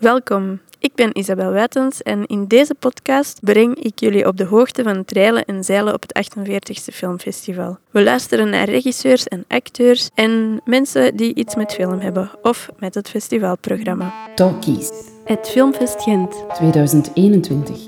Welkom. 0.00 0.60
Ik 0.78 0.94
ben 0.94 1.18
Isabel 1.18 1.50
Wijtens 1.50 2.02
en 2.02 2.26
in 2.26 2.46
deze 2.46 2.74
podcast 2.74 3.40
breng 3.40 3.74
ik 3.76 4.00
jullie 4.00 4.26
op 4.26 4.36
de 4.36 4.44
hoogte 4.44 4.82
van 4.82 4.96
het 4.96 5.10
reilen 5.10 5.44
en 5.44 5.64
zeilen 5.64 5.94
op 5.94 6.02
het 6.02 6.30
48e 6.34 6.94
Filmfestival. 6.94 7.78
We 7.90 8.02
luisteren 8.02 8.50
naar 8.50 8.68
regisseurs 8.68 9.24
en 9.24 9.44
acteurs 9.48 10.10
en 10.14 10.60
mensen 10.64 11.16
die 11.16 11.34
iets 11.34 11.54
met 11.54 11.72
film 11.72 11.98
hebben 11.98 12.30
of 12.42 12.68
met 12.78 12.94
het 12.94 13.08
festivalprogramma. 13.08 14.12
Talkies 14.34 14.90
Het 15.24 15.48
Filmfest 15.48 16.02
Gent. 16.02 16.44
2021. 16.54 17.78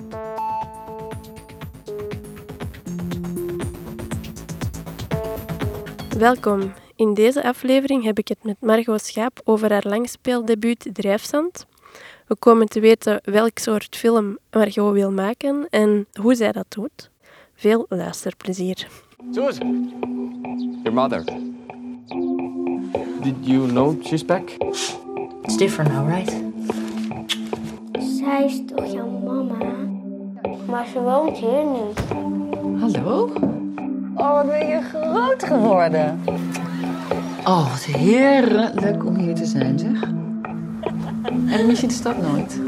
Welkom. 6.19 6.73
In 6.97 7.15
deze 7.15 7.43
aflevering 7.43 8.05
heb 8.05 8.19
ik 8.19 8.29
het 8.29 8.45
met 8.45 8.57
Margot 8.61 9.05
Schaap 9.05 9.41
over 9.45 9.73
haar 9.73 9.87
langspeeldebuut 9.87 10.89
Drijfzand. 10.93 11.67
We 12.33 12.39
komen 12.39 12.69
te 12.69 12.81
weten 12.81 13.21
welk 13.25 13.59
soort 13.59 13.97
film 13.97 14.39
Margot 14.51 14.93
wil 14.93 15.11
maken 15.11 15.67
en 15.71 16.07
hoe 16.21 16.35
zij 16.35 16.53
dat 16.53 16.65
doet. 16.69 17.11
Veel 17.55 17.87
luisterplezier. 17.89 18.89
Susan, 19.31 19.93
your 20.83 20.93
mother. 20.93 21.25
Did 23.23 23.35
you 23.41 23.67
know 23.67 24.05
she's 24.05 24.25
back? 24.25 24.51
It's 25.43 25.57
different 25.57 25.93
now, 25.93 26.09
right? 26.09 26.43
Zij 28.19 28.45
is 28.45 28.63
toch 28.67 28.93
jouw 28.93 29.09
mama? 29.09 29.89
Maar 30.67 30.87
ze 30.87 31.01
woont 31.01 31.37
hier 31.37 31.65
niet. 31.65 32.01
Hallo? 32.81 33.31
Oh, 34.15 34.33
wat 34.33 34.47
ben 34.47 34.67
je 34.67 34.81
groot 34.81 35.45
geworden. 35.45 36.21
Oh, 37.45 37.71
wat 37.71 37.85
heerlijk 37.85 39.05
om 39.05 39.17
hier 39.17 39.35
te 39.35 39.47
zijn, 39.47 39.79
zeg. 39.79 40.11
En 41.53 41.67
mis 41.67 41.81
je 41.81 41.87
de 41.87 41.93
stad 41.93 42.23
nooit? 42.23 42.61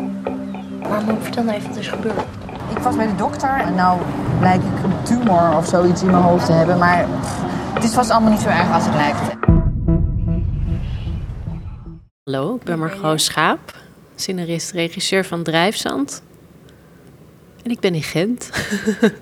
Mama, 0.80 1.16
vertel 1.20 1.42
nou 1.42 1.56
even 1.56 1.68
wat 1.68 1.76
er 1.76 1.82
is 1.82 1.88
gebeurd. 1.88 2.24
Ik 2.70 2.78
was 2.78 2.96
bij 2.96 3.06
de 3.06 3.14
dokter 3.14 3.60
en 3.60 3.74
nou 3.74 4.00
blijk 4.38 4.62
ik 4.62 4.84
een 4.84 5.02
tumor 5.02 5.56
of 5.56 5.66
zoiets 5.66 6.02
in 6.02 6.10
mijn 6.10 6.22
hoofd 6.22 6.46
te 6.46 6.52
hebben. 6.52 6.78
Maar 6.78 7.06
het 7.74 7.84
is 7.84 7.92
vast 7.92 8.10
allemaal 8.10 8.30
niet 8.30 8.40
zo 8.40 8.48
erg 8.48 8.72
als 8.72 8.84
het 8.86 8.94
lijkt. 8.94 9.20
Hallo, 12.24 12.54
ik 12.54 12.62
ben 12.62 12.78
Margot 12.78 13.20
Schaap, 13.20 13.76
scenarist, 14.14 14.70
regisseur 14.70 15.24
van 15.24 15.42
Drijfzand. 15.42 16.22
En 17.62 17.70
ik 17.70 17.80
ben 17.80 17.94
in 17.94 18.02
Gent. 18.02 18.50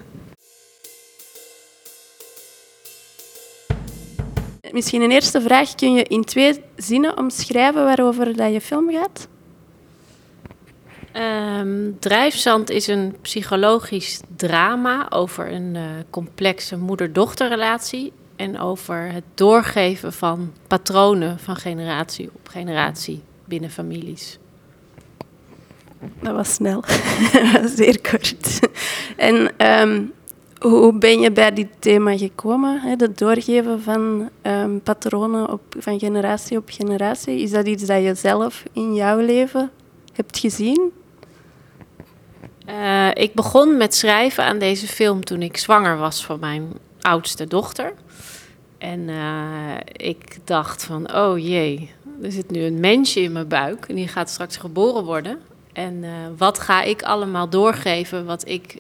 Misschien 4.73 5.03
een 5.03 5.11
eerste 5.11 5.41
vraag. 5.41 5.75
Kun 5.75 5.95
je 5.95 6.03
in 6.03 6.25
twee 6.25 6.65
zinnen 6.77 7.19
omschrijven 7.19 7.85
waarover 7.85 8.37
dat 8.37 8.53
je 8.53 8.61
film 8.61 8.91
gaat? 8.91 9.31
Ehm, 11.13 11.91
Drijfzand 11.99 12.71
is 12.71 12.87
een 12.87 13.17
psychologisch 13.23 14.21
drama 14.37 15.07
over 15.11 15.53
een 15.53 15.77
eh, 15.77 15.83
complexe 16.11 16.77
moeder-dochterrelatie 16.77 18.13
en 18.37 18.59
over 18.59 19.13
het 19.13 19.25
doorgeven 19.35 20.13
van 20.13 20.53
patronen 20.67 21.39
van 21.39 21.57
generatie 21.57 22.31
op 22.35 22.49
generatie 22.49 23.23
binnen 23.45 23.71
families. 23.71 24.39
Dat 26.21 26.35
was 26.35 26.55
snel. 26.55 26.85
Zeer 27.77 28.01
kort. 28.11 28.69
En 29.17 29.57
ehm, 29.57 30.03
hoe 30.61 30.99
ben 30.99 31.21
je 31.21 31.33
bij 31.33 31.53
dit 31.53 31.69
thema 31.79 32.17
gekomen? 32.17 32.81
Het 32.81 33.19
doorgeven 33.19 33.83
van 33.83 34.31
ehm, 34.43 34.79
patronen 34.79 35.53
op, 35.53 35.63
van 35.79 35.99
generatie 35.99 36.57
op 36.57 36.69
generatie. 36.71 37.41
Is 37.41 37.51
dat 37.51 37.67
iets 37.67 37.87
dat 37.87 38.03
je 38.03 38.15
zelf 38.15 38.63
in 38.73 38.95
jouw 38.95 39.19
leven 39.19 39.71
hebt 40.13 40.39
gezien? 40.39 40.93
Eh, 42.67 43.09
ik 43.15 43.35
begon 43.35 43.77
met 43.77 43.95
schrijven 43.95 44.45
aan 44.45 44.59
deze 44.59 44.87
film 44.87 45.25
toen 45.25 45.43
ik 45.43 45.57
zwanger 45.57 45.97
was 45.97 46.25
van 46.25 46.39
mijn 46.41 46.73
oudste 47.01 47.47
dochter. 47.47 47.93
En 48.79 49.09
eh, 49.09 50.07
ik 50.09 50.39
dacht 50.45 50.85
van, 50.85 51.15
oh 51.15 51.39
jee, 51.39 51.91
er 52.23 52.33
zit 52.33 52.51
nu 52.51 52.61
een 52.63 52.81
mensje 52.81 53.21
in 53.21 53.33
mijn 53.33 53.49
buik 53.49 53.85
en 53.89 53.95
die 53.95 54.09
gaat 54.09 54.31
straks 54.31 54.57
geboren 54.57 55.05
worden. 55.05 55.39
En 55.73 56.05
eh, 56.05 56.11
wat 56.37 56.59
ga 56.59 56.83
ik 56.83 57.03
allemaal 57.03 57.49
doorgeven 57.49 58.25
wat 58.25 58.49
ik 58.49 58.77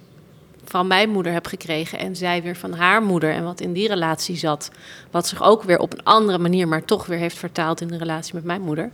van 0.65 0.87
mijn 0.87 1.11
moeder 1.11 1.33
heb 1.33 1.47
gekregen 1.47 1.99
en 1.99 2.17
zij 2.17 2.43
weer 2.43 2.57
van 2.57 2.73
haar 2.73 3.03
moeder 3.03 3.33
en 3.33 3.45
wat 3.45 3.61
in 3.61 3.73
die 3.73 3.89
relatie 3.89 4.37
zat. 4.37 4.71
Wat 5.11 5.27
zich 5.27 5.43
ook 5.43 5.63
weer 5.63 5.79
op 5.79 5.93
een 5.93 6.05
andere 6.05 6.39
manier, 6.39 6.69
maar 6.69 6.85
toch 6.85 7.07
weer 7.07 7.19
heeft 7.19 7.39
vertaald 7.39 7.81
in 7.81 7.89
de 7.89 7.99
relatie 7.99 8.35
met 8.35 8.45
mijn 8.45 8.61
moeder. 8.61 8.91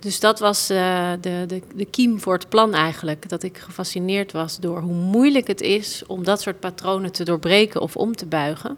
Dus 0.00 0.20
dat 0.20 0.38
was 0.38 0.70
uh, 0.70 1.10
de, 1.20 1.44
de, 1.46 1.62
de 1.74 1.84
kiem 1.84 2.20
voor 2.20 2.34
het 2.34 2.48
plan 2.48 2.74
eigenlijk. 2.74 3.28
Dat 3.28 3.42
ik 3.42 3.58
gefascineerd 3.58 4.32
was 4.32 4.58
door 4.58 4.80
hoe 4.80 4.94
moeilijk 4.94 5.46
het 5.46 5.60
is 5.60 6.02
om 6.06 6.24
dat 6.24 6.40
soort 6.40 6.60
patronen 6.60 7.12
te 7.12 7.24
doorbreken 7.24 7.80
of 7.80 7.96
om 7.96 8.16
te 8.16 8.26
buigen. 8.26 8.76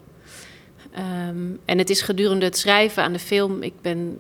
Um, 1.29 1.59
en 1.65 1.79
het 1.79 1.91
is 1.91 2.03
gedurende 2.03 2.45
het 2.45 2.59
schrijven 2.59 3.03
aan 3.03 3.13
de 3.13 3.19
film. 3.19 3.63
Ik 3.63 3.81
ben 3.81 4.19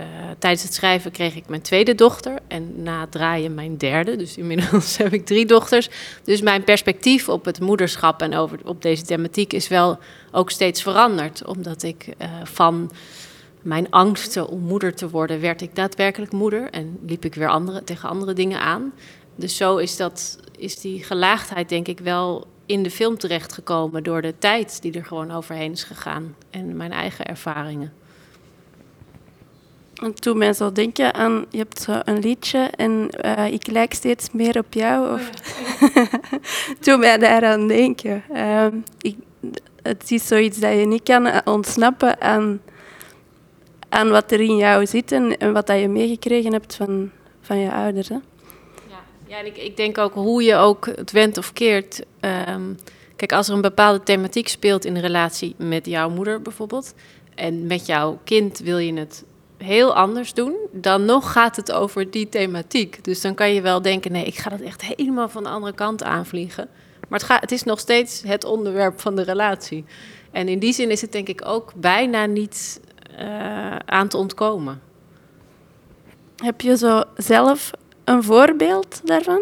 uh, 0.00 0.06
tijdens 0.38 0.62
het 0.62 0.74
schrijven 0.74 1.10
kreeg 1.10 1.34
ik 1.34 1.48
mijn 1.48 1.62
tweede 1.62 1.94
dochter 1.94 2.38
en 2.48 2.82
na 2.82 3.00
het 3.00 3.12
draaien 3.12 3.54
mijn 3.54 3.76
derde. 3.76 4.16
Dus 4.16 4.36
inmiddels 4.36 4.96
heb 4.98 5.12
ik 5.12 5.26
drie 5.26 5.46
dochters. 5.46 5.88
Dus 6.24 6.40
mijn 6.40 6.64
perspectief 6.64 7.28
op 7.28 7.44
het 7.44 7.60
moederschap 7.60 8.22
en 8.22 8.34
over, 8.34 8.58
op 8.64 8.82
deze 8.82 9.02
thematiek 9.02 9.52
is 9.52 9.68
wel 9.68 9.98
ook 10.32 10.50
steeds 10.50 10.82
veranderd. 10.82 11.44
Omdat 11.44 11.82
ik 11.82 12.06
uh, 12.06 12.28
van 12.44 12.90
mijn 13.66 13.90
angsten 13.90 14.48
om 14.48 14.60
moeder 14.60 14.94
te 14.94 15.10
worden, 15.10 15.40
werd 15.40 15.60
ik 15.60 15.74
daadwerkelijk 15.74 16.32
moeder 16.32 16.70
en 16.70 16.98
liep 17.06 17.24
ik 17.24 17.34
weer 17.34 17.48
andere, 17.48 17.84
tegen 17.84 18.08
andere 18.08 18.32
dingen 18.32 18.60
aan. 18.60 18.92
Dus 19.34 19.56
zo 19.56 19.76
is, 19.76 19.96
dat, 19.96 20.38
is 20.58 20.80
die 20.80 21.02
gelaagdheid 21.02 21.68
denk 21.68 21.88
ik 21.88 22.00
wel 22.00 22.46
in 22.66 22.82
de 22.82 22.90
film 22.90 23.18
terechtgekomen 23.18 24.02
door 24.02 24.22
de 24.22 24.34
tijd 24.38 24.82
die 24.82 24.92
er 24.92 25.04
gewoon 25.04 25.30
overheen 25.30 25.72
is 25.72 25.84
gegaan 25.84 26.36
en 26.50 26.76
mijn 26.76 26.92
eigen 26.92 27.24
ervaringen. 27.24 27.92
En 29.94 30.14
toen 30.14 30.38
mij 30.38 30.52
zo 30.52 30.72
denken 30.72 31.14
aan, 31.14 31.46
je 31.50 31.58
hebt 31.58 31.80
zo 31.80 32.00
een 32.04 32.18
liedje 32.18 32.58
en 32.58 33.08
uh, 33.24 33.46
ik 33.52 33.66
lijk 33.66 33.94
steeds 33.94 34.30
meer 34.32 34.58
op 34.58 34.74
jou. 34.74 35.14
Of 35.14 35.30
toen 36.80 36.98
mij 36.98 37.18
daaraan 37.18 37.68
denken. 37.68 38.22
Uh, 38.32 38.66
ik, 39.00 39.16
het 39.82 40.10
is 40.10 40.26
zoiets 40.26 40.58
dat 40.58 40.72
je 40.72 40.86
niet 40.86 41.02
kan 41.02 41.46
ontsnappen 41.46 42.20
aan, 42.20 42.60
aan 43.88 44.10
wat 44.10 44.32
er 44.32 44.40
in 44.40 44.56
jou 44.56 44.86
zit 44.86 45.12
en, 45.12 45.38
en 45.38 45.52
wat 45.52 45.66
dat 45.66 45.80
je 45.80 45.88
meegekregen 45.88 46.52
hebt 46.52 46.74
van, 46.74 47.10
van 47.40 47.58
je 47.58 47.72
ouders. 47.72 48.08
Ja, 48.08 48.20
ja 49.26 49.38
en 49.38 49.46
ik, 49.46 49.56
ik 49.56 49.76
denk 49.76 49.98
ook 49.98 50.14
hoe 50.14 50.42
je 50.42 50.54
ook 50.54 50.86
het 50.86 51.12
went 51.12 51.38
of 51.38 51.52
keert. 51.52 52.04
Um, 52.48 52.76
kijk, 53.16 53.32
als 53.32 53.48
er 53.48 53.54
een 53.54 53.60
bepaalde 53.60 54.02
thematiek 54.02 54.48
speelt 54.48 54.84
in 54.84 54.96
een 54.96 55.02
relatie 55.02 55.54
met 55.58 55.86
jouw 55.86 56.10
moeder 56.10 56.42
bijvoorbeeld... 56.42 56.94
en 57.34 57.66
met 57.66 57.86
jouw 57.86 58.18
kind 58.24 58.58
wil 58.58 58.78
je 58.78 58.92
het 58.92 59.24
heel 59.58 59.94
anders 59.94 60.34
doen, 60.34 60.56
dan 60.72 61.04
nog 61.04 61.32
gaat 61.32 61.56
het 61.56 61.72
over 61.72 62.10
die 62.10 62.28
thematiek. 62.28 63.04
Dus 63.04 63.20
dan 63.20 63.34
kan 63.34 63.54
je 63.54 63.60
wel 63.60 63.82
denken, 63.82 64.12
nee, 64.12 64.24
ik 64.24 64.36
ga 64.36 64.50
dat 64.50 64.60
echt 64.60 64.82
helemaal 64.82 65.28
van 65.28 65.42
de 65.42 65.48
andere 65.48 65.74
kant 65.74 66.02
aanvliegen. 66.02 66.68
Maar 67.08 67.18
het, 67.18 67.28
gaat, 67.28 67.40
het 67.40 67.52
is 67.52 67.62
nog 67.62 67.78
steeds 67.78 68.22
het 68.26 68.44
onderwerp 68.44 69.00
van 69.00 69.16
de 69.16 69.22
relatie. 69.22 69.84
En 70.30 70.48
in 70.48 70.58
die 70.58 70.72
zin 70.72 70.90
is 70.90 71.00
het 71.00 71.12
denk 71.12 71.28
ik 71.28 71.42
ook 71.44 71.72
bijna 71.76 72.26
niet 72.26 72.80
uh, 73.20 73.76
aan 73.76 74.08
te 74.08 74.16
ontkomen. 74.16 74.80
Heb 76.36 76.60
je 76.60 76.76
zo 76.76 77.02
zelf 77.16 77.70
een 78.04 78.22
voorbeeld 78.22 79.00
daarvan? 79.04 79.40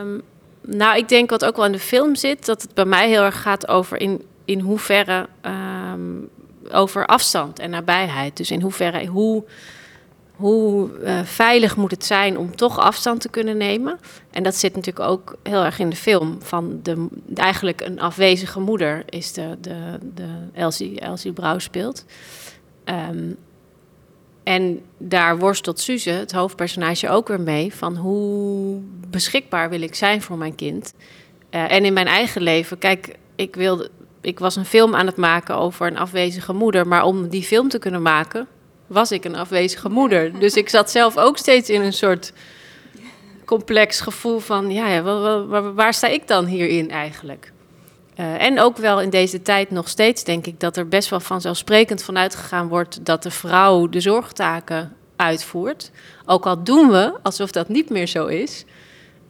Um, 0.00 0.22
nou, 0.60 0.96
ik 0.96 1.08
denk 1.08 1.30
wat 1.30 1.44
ook 1.44 1.56
wel 1.56 1.64
in 1.64 1.72
de 1.72 1.78
film 1.78 2.14
zit, 2.14 2.46
dat 2.46 2.62
het 2.62 2.74
bij 2.74 2.84
mij 2.84 3.08
heel 3.08 3.22
erg 3.22 3.42
gaat 3.42 3.68
over 3.68 4.00
in, 4.00 4.24
in 4.44 4.60
hoeverre 4.60 5.28
um, 5.42 6.28
over 6.70 7.06
afstand 7.06 7.58
en 7.58 7.70
nabijheid. 7.70 8.36
Dus 8.36 8.50
in 8.50 8.60
hoeverre, 8.60 9.06
hoe, 9.06 9.44
hoe 10.40 10.90
uh, 11.02 11.20
veilig 11.24 11.76
moet 11.76 11.90
het 11.90 12.04
zijn 12.04 12.38
om 12.38 12.56
toch 12.56 12.78
afstand 12.78 13.20
te 13.20 13.28
kunnen 13.28 13.56
nemen? 13.56 13.98
En 14.30 14.42
dat 14.42 14.54
zit 14.54 14.74
natuurlijk 14.74 15.08
ook 15.08 15.36
heel 15.42 15.64
erg 15.64 15.78
in 15.78 15.90
de 15.90 15.96
film. 15.96 16.36
Van 16.42 16.80
de, 16.82 17.06
eigenlijk 17.34 17.80
een 17.80 18.00
afwezige 18.00 18.60
moeder 18.60 19.02
is 19.06 19.32
de, 19.32 19.56
de, 19.60 19.98
de 20.14 20.28
Elsie, 20.52 21.00
Elsie 21.00 21.32
Brouw 21.32 21.58
speelt. 21.58 22.04
Um, 22.84 23.36
en 24.42 24.80
daar 24.98 25.38
worstelt 25.38 25.80
Suze, 25.80 26.10
het 26.10 26.32
hoofdpersonage, 26.32 27.08
ook 27.08 27.28
weer 27.28 27.40
mee. 27.40 27.74
Van 27.74 27.96
hoe 27.96 28.80
beschikbaar 29.10 29.70
wil 29.70 29.82
ik 29.82 29.94
zijn 29.94 30.22
voor 30.22 30.36
mijn 30.36 30.54
kind? 30.54 30.94
Uh, 31.50 31.72
en 31.72 31.84
in 31.84 31.92
mijn 31.92 32.06
eigen 32.06 32.42
leven, 32.42 32.78
kijk, 32.78 33.16
ik 33.36 33.56
wilde 33.56 33.90
ik 34.20 34.38
was 34.38 34.56
een 34.56 34.64
film 34.64 34.94
aan 34.94 35.06
het 35.06 35.16
maken 35.16 35.56
over 35.56 35.86
een 35.86 35.98
afwezige 35.98 36.52
moeder. 36.52 36.86
Maar 36.86 37.04
om 37.04 37.28
die 37.28 37.42
film 37.42 37.68
te 37.68 37.78
kunnen 37.78 38.02
maken, 38.02 38.46
was 38.90 39.12
ik 39.12 39.24
een 39.24 39.36
afwezige 39.36 39.88
moeder. 39.88 40.38
Dus 40.38 40.54
ik 40.54 40.68
zat 40.68 40.90
zelf 40.90 41.16
ook 41.16 41.38
steeds 41.38 41.70
in 41.70 41.80
een 41.80 41.92
soort 41.92 42.32
complex 43.44 44.00
gevoel 44.00 44.38
van... 44.38 44.70
ja, 44.70 44.88
ja 44.88 45.02
waar, 45.02 45.74
waar, 45.74 45.94
sta 45.94 46.06
ik 46.06 46.28
dan 46.28 46.44
hierin 46.46 46.90
eigenlijk? 46.90 47.52
Uh, 48.16 48.42
en 48.42 48.60
ook 48.60 48.76
wel 48.76 49.00
in 49.00 49.10
deze 49.10 49.42
tijd 49.42 49.70
nog 49.70 49.88
steeds 49.88 50.24
denk 50.24 50.46
ik... 50.46 50.60
dat 50.60 50.76
er 50.76 50.88
best 50.88 51.08
wel 51.08 51.20
vanzelfsprekend 51.20 52.02
vanuit 52.02 52.34
gegaan 52.34 52.68
wordt... 52.68 53.04
dat 53.04 53.22
de 53.22 53.30
vrouw 53.30 53.88
de 53.88 54.00
zorgtaken 54.00 54.96
uitvoert. 55.16 55.90
Ook 56.26 56.46
al 56.46 56.64
doen 56.64 56.90
we 56.90 57.12
alsof 57.22 57.50
dat 57.50 57.68
niet 57.68 57.90
meer 57.90 58.06
zo 58.06 58.26
is. 58.26 58.64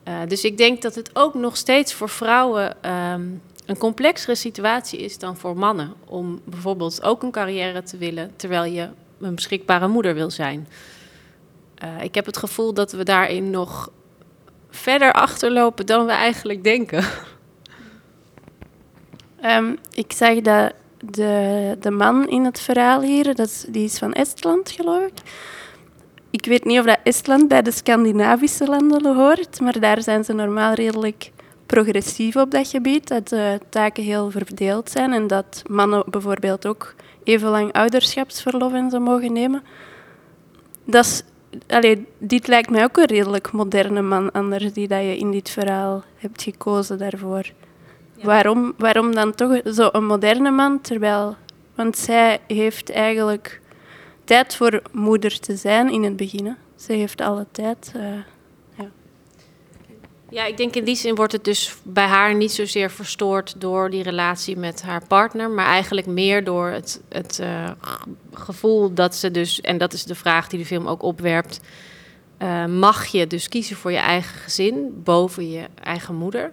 Uh, 0.08 0.14
dus 0.28 0.44
ik 0.44 0.56
denk 0.56 0.82
dat 0.82 0.94
het 0.94 1.10
ook 1.12 1.34
nog 1.34 1.56
steeds 1.56 1.94
voor 1.94 2.08
vrouwen 2.08 2.90
um, 2.90 3.42
een 3.66 3.78
complexere 3.78 4.34
situatie 4.34 4.98
is 4.98 5.18
dan 5.18 5.36
voor 5.36 5.56
mannen. 5.56 5.94
Om 6.06 6.40
bijvoorbeeld 6.44 7.02
ook 7.02 7.22
een 7.22 7.30
carrière 7.30 7.82
te 7.82 7.96
willen 7.96 8.32
terwijl 8.36 8.64
je 8.72 8.88
een 9.20 9.34
beschikbare 9.34 9.88
moeder 9.88 10.14
wil 10.14 10.31
zijn. 10.31 10.69
Uh, 11.84 12.02
ik 12.02 12.14
heb 12.14 12.26
het 12.26 12.37
gevoel 12.37 12.75
dat 12.75 12.93
we 12.93 13.05
daarin 13.05 13.50
nog 13.50 13.90
verder 14.70 15.12
achterlopen 15.12 15.87
dan 15.87 16.06
we 16.06 16.12
eigenlijk 16.12 16.64
denken. 16.64 17.05
Um, 19.44 19.78
ik 19.93 20.12
zag 20.12 20.40
dat 20.40 20.72
de, 20.99 21.76
de 21.81 21.90
man 21.90 22.28
in 22.28 22.44
het 22.44 22.61
verhaal 22.61 23.02
hier, 23.02 23.34
dat, 23.34 23.67
die 23.69 23.84
is 23.84 23.99
van 23.99 24.12
Estland, 24.12 24.70
geloof 24.70 25.06
ik. 25.06 25.19
Ik 26.31 26.44
weet 26.44 26.64
niet 26.64 26.78
of 26.78 26.84
dat 26.84 26.99
Estland 27.05 27.49
bij 27.49 27.62
de 27.62 27.70
Scandinavische 27.70 28.66
landen 28.66 29.16
hoort, 29.16 29.61
maar 29.61 29.81
daar 29.81 30.02
zijn 30.02 30.25
ze 30.25 30.32
normaal 30.32 30.73
redelijk 30.73 31.31
progressief 31.66 32.37
op 32.37 32.50
dat 32.50 32.69
gebied. 32.69 33.08
Dat 33.08 33.28
de 33.28 33.61
taken 33.69 34.02
heel 34.02 34.31
verdeeld 34.31 34.90
zijn 34.90 35.12
en 35.12 35.26
dat 35.26 35.62
mannen 35.69 36.05
bijvoorbeeld 36.06 36.66
ook 36.66 36.94
even 37.25 37.50
lang 37.50 37.72
ouderschapsverlof 37.72 38.72
en 38.72 38.90
zo 38.90 39.00
mogen 39.00 39.32
nemen. 39.32 39.62
Dat 40.84 41.05
is, 41.05 41.22
allee, 41.69 42.06
dit 42.19 42.46
lijkt 42.46 42.70
mij 42.70 42.84
ook 42.84 42.96
een 42.96 43.06
redelijk 43.06 43.52
moderne 43.52 44.02
man, 44.02 44.32
anders 44.32 44.72
die 44.72 44.88
dat 44.88 45.00
je 45.00 45.19
in 45.19 45.31
dit 45.31 45.50
verhaal 45.50 46.05
hebt 46.17 46.43
gekozen 46.43 46.99
daarvoor. 46.99 47.52
Waarom, 48.22 48.75
waarom 48.76 49.14
dan 49.14 49.34
toch 49.34 49.61
zo'n 49.64 50.06
moderne 50.06 50.50
man? 50.50 50.81
Terwijl, 50.81 51.37
want 51.75 51.99
zij 51.99 52.38
heeft 52.46 52.90
eigenlijk 52.90 53.61
tijd 54.25 54.56
voor 54.56 54.82
moeder 54.93 55.40
te 55.40 55.56
zijn 55.56 55.90
in 55.90 56.02
het 56.02 56.16
begin. 56.16 56.56
Ze 56.76 56.93
heeft 56.93 57.20
alle 57.20 57.46
tijd. 57.50 57.93
Uh, 57.96 58.02
ja. 60.30 60.44
ik 60.44 60.56
denk 60.56 60.74
in 60.74 60.84
die 60.84 60.96
zin 60.96 61.14
wordt 61.14 61.32
het 61.32 61.44
dus 61.44 61.74
bij 61.82 62.06
haar 62.06 62.34
niet 62.34 62.52
zozeer 62.52 62.90
verstoord 62.90 63.54
door 63.58 63.90
die 63.90 64.02
relatie 64.02 64.56
met 64.56 64.82
haar 64.82 65.06
partner, 65.06 65.50
maar 65.50 65.66
eigenlijk 65.66 66.06
meer 66.06 66.44
door 66.44 66.68
het, 66.68 67.00
het 67.08 67.38
uh, 67.42 67.70
gevoel 68.32 68.94
dat 68.94 69.14
ze 69.14 69.30
dus, 69.30 69.60
en 69.60 69.78
dat 69.78 69.92
is 69.92 70.04
de 70.04 70.14
vraag 70.14 70.48
die 70.48 70.58
de 70.58 70.66
film 70.66 70.86
ook 70.86 71.02
opwerpt, 71.02 71.60
uh, 72.38 72.66
mag 72.66 73.06
je 73.06 73.26
dus 73.26 73.48
kiezen 73.48 73.76
voor 73.76 73.92
je 73.92 73.98
eigen 73.98 74.38
gezin 74.38 75.00
boven 75.04 75.50
je 75.50 75.66
eigen 75.82 76.14
moeder. 76.14 76.52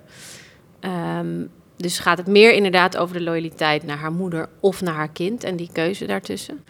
Um, 1.19 1.49
dus 1.77 1.99
gaat 1.99 2.17
het 2.17 2.27
meer 2.27 2.53
inderdaad 2.53 2.97
over 2.97 3.17
de 3.17 3.23
loyaliteit 3.23 3.83
naar 3.83 3.97
haar 3.97 4.11
moeder 4.11 4.49
of 4.59 4.81
naar 4.81 4.93
haar 4.93 5.09
kind 5.09 5.43
en 5.43 5.55
die 5.55 5.69
keuze 5.71 6.05
daartussen. 6.05 6.63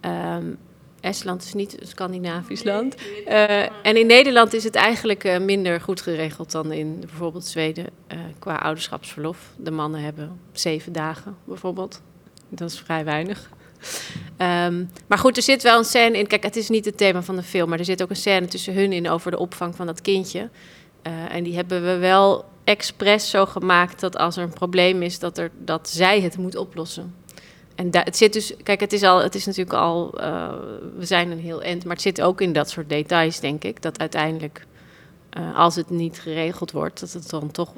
Um, 0.00 0.58
Estland 1.04 1.44
is 1.44 1.54
niet 1.54 1.80
een 1.80 1.86
Scandinavisch 1.86 2.62
land. 2.62 2.94
Uh, 3.28 3.60
en 3.62 3.96
in 3.96 4.06
Nederland 4.06 4.52
is 4.52 4.64
het 4.64 4.74
eigenlijk 4.74 5.24
uh, 5.24 5.38
minder 5.38 5.80
goed 5.80 6.00
geregeld 6.00 6.50
dan 6.50 6.72
in 6.72 7.00
bijvoorbeeld 7.00 7.44
Zweden 7.44 7.86
uh, 8.12 8.18
qua 8.38 8.56
ouderschapsverlof. 8.56 9.38
De 9.56 9.70
mannen 9.70 10.00
hebben 10.00 10.40
zeven 10.52 10.92
dagen 10.92 11.36
bijvoorbeeld. 11.44 12.02
Dat 12.48 12.70
is 12.70 12.78
vrij 12.78 13.04
weinig. 13.04 13.50
Um, 14.38 14.90
maar 15.06 15.18
goed, 15.18 15.36
er 15.36 15.42
zit 15.42 15.62
wel 15.62 15.78
een 15.78 15.84
scène 15.84 16.18
in. 16.18 16.26
Kijk, 16.26 16.42
het 16.42 16.56
is 16.56 16.68
niet 16.68 16.84
het 16.84 16.96
thema 16.96 17.22
van 17.22 17.36
de 17.36 17.42
film, 17.42 17.68
maar 17.68 17.78
er 17.78 17.84
zit 17.84 18.02
ook 18.02 18.10
een 18.10 18.16
scène 18.16 18.46
tussen 18.46 18.74
hun 18.74 18.92
in 18.92 19.08
over 19.08 19.30
de 19.30 19.38
opvang 19.38 19.76
van 19.76 19.86
dat 19.86 20.00
kindje. 20.00 20.48
en 21.28 21.44
die 21.44 21.54
hebben 21.54 21.82
we 21.84 21.96
wel 21.96 22.44
expres 22.64 23.30
zo 23.30 23.46
gemaakt 23.46 24.00
dat 24.00 24.16
als 24.16 24.36
er 24.36 24.42
een 24.42 24.52
probleem 24.52 25.02
is, 25.02 25.18
dat, 25.18 25.38
er, 25.38 25.50
dat 25.58 25.88
zij 25.88 26.20
het 26.20 26.36
moet 26.36 26.56
oplossen. 26.56 27.14
En 27.74 27.88
het 27.90 28.16
zit 28.16 28.32
dus, 28.32 28.54
kijk, 28.62 28.80
het 28.80 28.92
is, 28.92 29.02
al, 29.02 29.22
het 29.22 29.34
is 29.34 29.46
natuurlijk 29.46 29.76
al, 29.76 30.20
uh, 30.20 30.52
we 30.96 31.04
zijn 31.04 31.30
een 31.30 31.38
heel 31.38 31.62
eind, 31.62 31.84
maar 31.84 31.92
het 31.92 32.02
zit 32.02 32.20
ook 32.20 32.40
in 32.40 32.52
dat 32.52 32.70
soort 32.70 32.88
details, 32.88 33.40
denk 33.40 33.64
ik. 33.64 33.82
Dat 33.82 33.98
uiteindelijk, 33.98 34.66
uh, 35.38 35.58
als 35.58 35.76
het 35.76 35.90
niet 35.90 36.20
geregeld 36.20 36.72
wordt, 36.72 37.00
dat 37.00 37.12
het 37.12 37.30
dan 37.30 37.50
toch 37.50 37.72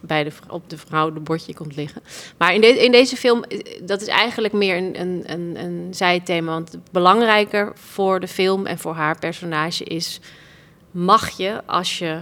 bij 0.00 0.24
de, 0.24 0.30
op 0.48 0.70
de 0.70 0.78
vrouw 0.78 1.12
de 1.12 1.20
bordje 1.20 1.54
komt 1.54 1.76
liggen. 1.76 2.02
Maar 2.38 2.54
in, 2.54 2.78
in 2.78 2.92
deze 2.92 3.16
film, 3.16 3.42
eh, 3.42 3.58
dat 3.82 4.00
is 4.00 4.06
eigenlijk 4.06 4.54
meer 4.54 4.76
een, 4.76 5.00
een, 5.00 5.22
een, 5.26 5.64
een 5.64 5.94
zijthema. 5.94 6.52
Want 6.52 6.78
belangrijker 6.90 7.72
voor 7.74 8.20
de 8.20 8.28
film 8.28 8.66
en 8.66 8.78
voor 8.78 8.94
haar 8.94 9.18
personage 9.18 9.84
is... 9.84 10.20
mag 10.90 11.28
je, 11.28 11.62
als 11.66 11.98
je 11.98 12.20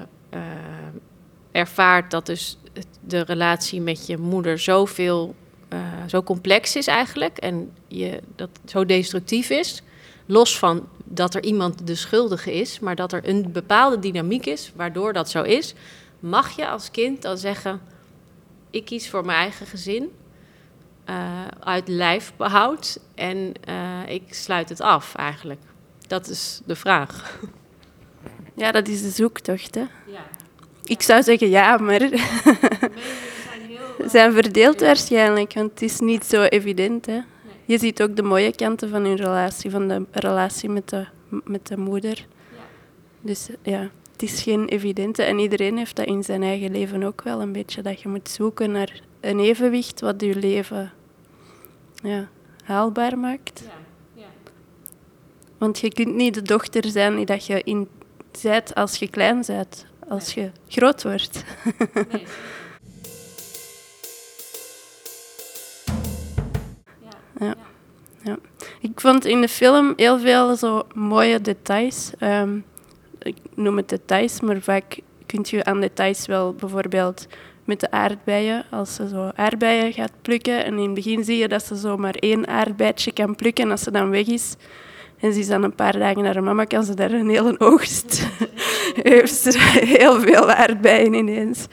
ervaart 1.53 2.11
dat 2.11 2.27
dus 2.27 2.59
de 3.01 3.21
relatie 3.21 3.81
met 3.81 4.07
je 4.07 4.19
moeder 4.19 4.59
zoveel, 4.59 5.35
uh, 5.73 5.79
zo 6.07 6.23
complex 6.23 6.77
is 6.77 6.87
eigenlijk 6.87 7.39
en 7.39 7.73
je, 7.89 8.21
dat 8.37 8.51
zo 8.65 8.87
destructief 8.87 9.51
is, 9.51 9.83
los 10.27 10.59
van 10.59 10.89
dat 11.05 11.35
er 11.35 11.43
iemand 11.43 11.87
de 11.87 11.95
schuldige 11.95 12.55
is, 12.55 12.81
maar 12.81 12.97
dat 12.97 13.13
er 13.13 13.29
een 13.29 13.53
bepaalde 13.53 13.99
dynamiek 13.99 14.47
is 14.47 14.73
waardoor 14.77 15.13
dat 15.13 15.31
zo 15.31 15.43
is, 15.43 15.75
mag 16.21 16.57
je 16.57 16.69
als 16.69 16.91
kind 16.91 17.23
dan 17.23 17.39
zeggen: 17.39 17.81
ik 18.71 18.85
kies 18.85 19.11
voor 19.11 19.25
mijn 19.25 19.39
eigen 19.39 19.67
gezin. 19.67 20.11
Uh, 21.11 21.47
uit 21.61 21.89
lijfbehoud 21.89 22.99
en 23.15 23.53
uh, 23.69 24.09
ik 24.09 24.35
sluit 24.35 24.69
het 24.69 24.81
af 24.81 25.15
eigenlijk. 25.15 25.61
Dat 26.07 26.29
is 26.29 26.61
de 26.65 26.77
vraag. 26.77 27.39
Ja, 28.57 28.73
dat 28.73 28.89
is 28.89 29.03
de 29.03 29.11
zoektocht. 29.11 29.75
Hè? 29.75 29.81
Ja. 30.07 30.27
Ik 30.85 31.03
zou 31.03 31.23
zeggen 31.23 31.49
ja, 31.49 31.77
maar 31.77 32.01
zijn, 34.05 34.33
verdeeld 34.33 34.81
waarschijnlijk, 34.81 35.53
want 35.55 35.71
het 35.71 35.83
is 35.83 36.01
niet 36.01 36.25
zo 36.25 36.43
evident. 36.43 37.07
Hè. 37.07 37.21
Je 37.65 37.79
ziet 37.79 38.03
ook 38.03 38.17
de 38.17 38.23
mooie 38.23 38.55
kanten 38.55 38.89
van 38.89 39.05
hun 39.05 39.17
relatie, 39.17 39.71
van 39.71 39.89
de 39.89 40.05
relatie 40.11 40.69
met 40.69 40.89
de, 40.89 41.07
met 41.45 41.67
de 41.67 41.77
moeder. 41.77 42.27
Dus 43.21 43.49
ja, 43.63 43.91
het 44.13 44.23
is 44.23 44.43
geen 44.43 44.69
evidente. 44.69 45.23
En 45.23 45.39
iedereen 45.39 45.77
heeft 45.77 45.97
dat 45.97 46.07
in 46.07 46.25
zijn 46.25 46.43
eigen 46.43 46.71
leven 46.71 47.03
ook 47.03 47.23
wel 47.23 47.41
een 47.41 47.53
beetje, 47.53 47.83
dat 47.83 48.01
je 48.01 48.09
moet 48.09 48.29
zoeken 48.29 48.71
naar 48.71 49.01
een 49.21 49.41
evenwicht 49.41 50.01
wat 50.01 50.21
je 50.21 50.37
leven 50.37 50.93
ja, 52.03 52.29
haalbaar 52.65 53.19
maakt. 53.19 53.63
Want 55.59 55.79
je 55.79 55.93
kunt 55.93 56.15
niet 56.15 56.35
de 56.35 56.43
dochter 56.43 56.89
zijn 56.91 57.17
die 57.17 57.27
dat 57.27 57.47
je 57.47 57.63
in 57.63 57.89
zijt 58.33 58.75
als 58.75 58.97
je 58.97 59.09
klein 59.09 59.43
bent 59.47 59.87
als 60.09 60.35
je 60.35 60.51
groot 60.69 61.03
wordt. 61.03 61.45
Nee. 62.11 62.27
ja. 67.39 67.55
Ja. 68.23 68.39
Ik 68.81 69.01
vond 69.01 69.25
in 69.25 69.41
de 69.41 69.49
film 69.49 69.93
heel 69.97 70.19
veel 70.19 70.57
zo 70.57 70.87
mooie 70.95 71.41
details. 71.41 72.11
Um, 72.21 72.65
ik 73.19 73.37
noem 73.55 73.77
het 73.77 73.89
details, 73.89 74.41
maar 74.41 74.61
vaak 74.61 74.99
kun 75.27 75.45
je 75.49 75.65
aan 75.65 75.81
details 75.81 76.27
wel 76.27 76.55
bijvoorbeeld 76.55 77.27
met 77.65 77.81
de 77.81 77.91
aardbeien, 77.91 78.65
als 78.71 78.95
ze 78.95 79.09
zo 79.09 79.31
aardbeien 79.35 79.93
gaat 79.93 80.13
plukken 80.23 80.65
en 80.65 80.79
in 80.79 80.85
het 80.85 80.95
begin 80.95 81.25
zie 81.25 81.37
je 81.37 81.49
dat 81.49 81.65
ze 81.65 81.79
zo 81.79 81.97
maar 81.97 82.15
één 82.15 82.47
aardbeidje 82.47 83.13
kan 83.13 83.35
plukken 83.35 83.65
en 83.65 83.71
als 83.71 83.83
ze 83.83 83.91
dan 83.91 84.11
weg 84.11 84.27
is, 84.27 84.57
en 85.21 85.33
ze 85.33 85.39
is 85.39 85.49
dan 85.49 85.63
een 85.63 85.75
paar 85.75 85.99
dagen 85.99 86.23
naar 86.23 86.35
haar 86.35 86.43
mama, 86.43 86.65
kan 86.65 86.85
ze 86.85 86.95
daar 86.95 87.11
een 87.11 87.29
hele 87.29 87.61
oogst. 87.61 88.27
Heeft 89.03 89.35
ze 89.35 89.59
heel 89.81 90.21
veel 90.21 90.51
aardbeien 90.51 91.15
ineens. 91.15 91.67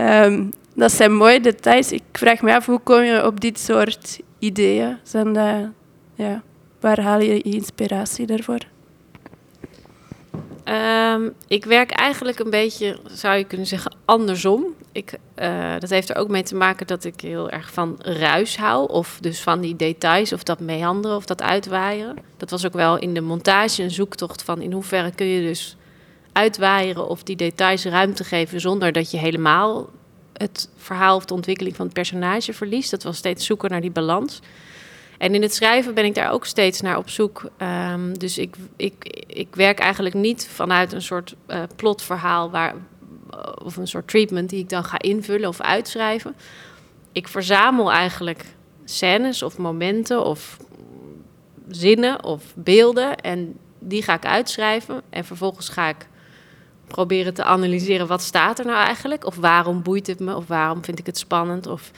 Um, 0.00 0.50
dat 0.74 0.92
zijn 0.92 1.14
mooie 1.14 1.40
details. 1.40 1.92
Ik 1.92 2.02
vraag 2.12 2.42
me 2.42 2.54
af, 2.54 2.66
hoe 2.66 2.78
kom 2.78 3.02
je 3.02 3.26
op 3.26 3.40
dit 3.40 3.58
soort 3.58 4.20
ideeën? 4.38 4.98
Zijn 5.02 5.34
ja, 6.14 6.42
waar 6.80 7.00
haal 7.00 7.20
je 7.20 7.40
inspiratie 7.42 8.26
daarvoor? 8.26 8.60
Um, 10.64 11.34
ik 11.46 11.64
werk 11.64 11.90
eigenlijk 11.90 12.38
een 12.38 12.50
beetje, 12.50 12.98
zou 13.06 13.36
je 13.36 13.44
kunnen 13.44 13.66
zeggen, 13.66 13.96
andersom. 14.04 14.64
Ik, 14.92 15.18
uh, 15.36 15.72
dat 15.78 15.90
heeft 15.90 16.10
er 16.10 16.16
ook 16.16 16.28
mee 16.28 16.42
te 16.42 16.54
maken 16.54 16.86
dat 16.86 17.04
ik 17.04 17.20
heel 17.20 17.50
erg 17.50 17.72
van 17.72 17.96
ruis 17.98 18.56
hou. 18.56 18.88
Of 18.88 19.18
dus 19.20 19.40
van 19.40 19.60
die 19.60 19.76
details, 19.76 20.32
of 20.32 20.42
dat 20.42 20.60
meanderen 20.60 21.16
of 21.16 21.26
dat 21.26 21.42
uitwaaien. 21.42 22.16
Dat 22.36 22.50
was 22.50 22.66
ook 22.66 22.72
wel 22.72 22.98
in 22.98 23.14
de 23.14 23.20
montage 23.20 23.82
een 23.82 23.90
zoektocht 23.90 24.42
van 24.42 24.60
in 24.60 24.72
hoeverre 24.72 25.10
kun 25.10 25.26
je 25.26 25.42
dus 25.42 25.76
uitwaaieren 26.32 27.08
of 27.08 27.22
die 27.22 27.36
details 27.36 27.84
ruimte 27.84 28.24
geven 28.24 28.60
zonder 28.60 28.92
dat 28.92 29.10
je 29.10 29.18
helemaal 29.18 29.88
het 30.38 30.68
verhaal 30.76 31.16
of 31.16 31.24
de 31.24 31.34
ontwikkeling 31.34 31.76
van 31.76 31.84
het 31.84 31.94
personage 31.94 32.52
verliest. 32.52 32.90
Dat 32.90 33.02
was 33.02 33.16
steeds 33.16 33.46
zoeken 33.46 33.70
naar 33.70 33.80
die 33.80 33.90
balans. 33.90 34.40
En 35.18 35.34
in 35.34 35.42
het 35.42 35.54
schrijven 35.54 35.94
ben 35.94 36.04
ik 36.04 36.14
daar 36.14 36.30
ook 36.30 36.46
steeds 36.46 36.80
naar 36.80 36.96
op 36.96 37.08
zoek. 37.08 37.50
Um, 37.92 38.18
dus 38.18 38.38
ik, 38.38 38.56
ik, 38.76 39.24
ik 39.26 39.48
werk 39.54 39.78
eigenlijk 39.78 40.14
niet 40.14 40.48
vanuit 40.52 40.92
een 40.92 41.02
soort 41.02 41.34
uh, 41.48 41.62
plotverhaal 41.76 42.50
waar, 42.50 42.74
of 43.64 43.76
een 43.76 43.88
soort 43.88 44.08
treatment 44.08 44.50
die 44.50 44.58
ik 44.58 44.68
dan 44.68 44.84
ga 44.84 44.98
invullen 44.98 45.48
of 45.48 45.60
uitschrijven. 45.60 46.34
Ik 47.12 47.28
verzamel 47.28 47.92
eigenlijk 47.92 48.44
scènes 48.84 49.42
of 49.42 49.58
momenten 49.58 50.24
of 50.24 50.56
zinnen 51.68 52.24
of 52.24 52.42
beelden 52.54 53.16
en 53.16 53.58
die 53.78 54.02
ga 54.02 54.14
ik 54.14 54.26
uitschrijven. 54.26 55.02
En 55.10 55.24
vervolgens 55.24 55.68
ga 55.68 55.88
ik 55.88 56.06
proberen 56.88 57.34
te 57.34 57.44
analyseren 57.44 58.06
wat 58.06 58.22
staat 58.22 58.58
er 58.58 58.64
nou 58.64 58.84
eigenlijk 58.84 59.24
of 59.24 59.36
waarom 59.36 59.82
boeit 59.82 60.06
het 60.06 60.20
me 60.20 60.36
of 60.36 60.46
waarom 60.46 60.84
vind 60.84 60.98
ik 60.98 61.06
het 61.06 61.18
spannend. 61.18 61.66
Of, 61.66 61.90